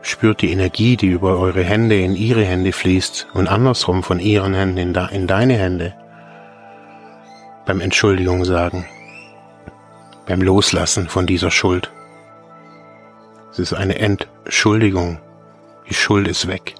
[0.00, 4.54] Spürt die Energie, die über eure Hände in ihre Hände fließt und andersrum von ihren
[4.54, 5.99] Händen in, in deine Hände
[7.70, 8.84] beim Entschuldigung sagen,
[10.26, 11.92] beim Loslassen von dieser Schuld.
[13.52, 15.20] Es ist eine Entschuldigung.
[15.88, 16.74] Die Schuld ist weg.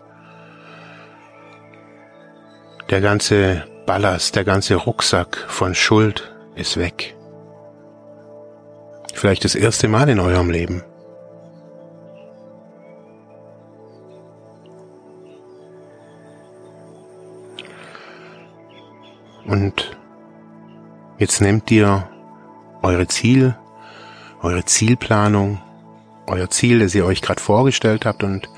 [2.91, 7.15] Der ganze Ballast, der ganze Rucksack von Schuld ist weg.
[9.15, 10.83] Vielleicht das erste Mal in eurem Leben.
[19.47, 20.00] Und
[21.21, 22.09] jetzt nehmt ihr
[22.83, 23.55] eure Ziel,
[24.43, 25.61] eure Zielplanung,
[26.27, 28.49] euer Ziel, das ihr euch gerade vorgestellt habt und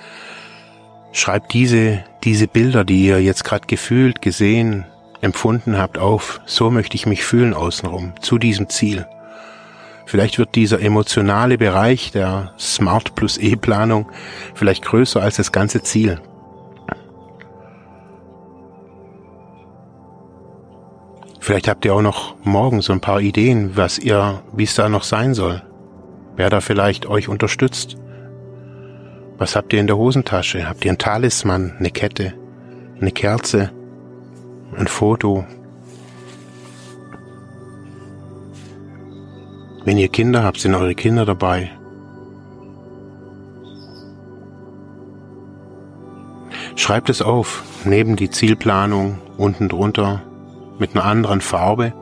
[1.11, 4.87] schreibt diese, diese Bilder, die ihr jetzt gerade gefühlt, gesehen,
[5.21, 6.41] empfunden habt, auf.
[6.47, 9.07] So möchte ich mich fühlen außenrum, zu diesem Ziel.
[10.07, 14.07] Vielleicht wird dieser emotionale Bereich der Smart plus E-Planung
[14.55, 16.21] vielleicht größer als das ganze Ziel.
[21.43, 24.88] Vielleicht habt ihr auch noch morgen so ein paar Ideen, was ihr, wie es da
[24.88, 25.61] noch sein soll.
[26.36, 27.97] Wer da vielleicht euch unterstützt.
[29.38, 30.68] Was habt ihr in der Hosentasche?
[30.68, 32.34] Habt ihr einen Talisman, eine Kette,
[33.01, 33.72] eine Kerze,
[34.76, 35.45] ein Foto?
[39.84, 41.72] Wenn ihr Kinder habt, sind eure Kinder dabei.
[46.76, 50.22] Schreibt es auf, neben die Zielplanung, unten drunter,
[50.83, 51.95] mit einer anderen Farbe,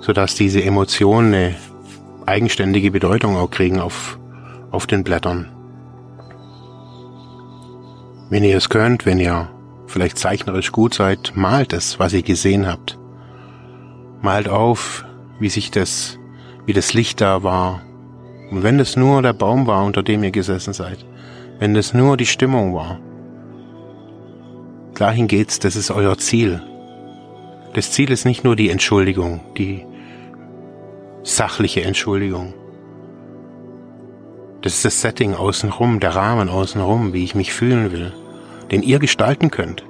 [0.00, 1.54] sodass diese Emotionen eine
[2.26, 4.18] eigenständige Bedeutung auch kriegen auf,
[4.70, 5.48] auf den Blättern.
[8.28, 9.48] Wenn ihr es könnt, wenn ihr
[9.86, 12.98] vielleicht zeichnerisch gut seid, malt es, was ihr gesehen habt.
[14.22, 15.04] Malt auf,
[15.38, 16.18] wie sich das,
[16.66, 17.82] wie das Licht da war.
[18.50, 21.04] Und wenn es nur der Baum war, unter dem ihr gesessen seid,
[21.60, 22.98] wenn es nur die Stimmung war,
[24.96, 26.60] dahin geht's, das ist euer Ziel.
[27.72, 29.86] Das Ziel ist nicht nur die Entschuldigung, die
[31.22, 32.52] sachliche Entschuldigung.
[34.62, 38.12] Das ist das Setting außenrum, der Rahmen außenrum, wie ich mich fühlen will,
[38.72, 39.84] den ihr gestalten könnt.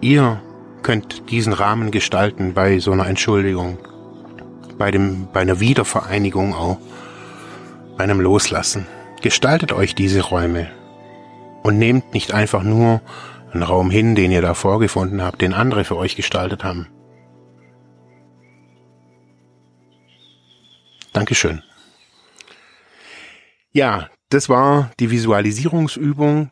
[0.00, 0.40] Ihr
[0.82, 3.78] könnt diesen Rahmen gestalten bei so einer Entschuldigung,
[4.78, 6.78] bei dem, bei einer Wiedervereinigung auch,
[7.98, 8.86] bei einem Loslassen.
[9.20, 10.68] Gestaltet euch diese Räume
[11.62, 13.02] und nehmt nicht einfach nur
[13.52, 16.88] einen Raum hin, den ihr da vorgefunden habt, den andere für euch gestaltet haben.
[21.12, 21.62] Dankeschön.
[23.72, 26.50] Ja, das war die Visualisierungsübung.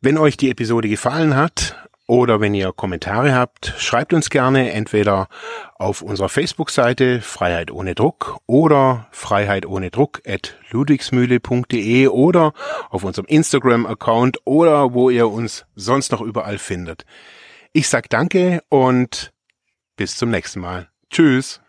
[0.00, 1.79] Wenn euch die Episode gefallen hat
[2.10, 5.28] oder wenn ihr Kommentare habt, schreibt uns gerne entweder
[5.76, 12.52] auf unserer Facebook-Seite Freiheit ohne Druck oder Freiheit ohne Druck at ludwigsmühle.de oder
[12.88, 17.04] auf unserem Instagram-Account oder wo ihr uns sonst noch überall findet.
[17.72, 19.32] Ich sag danke und
[19.94, 20.88] bis zum nächsten Mal.
[21.10, 21.60] Tschüss.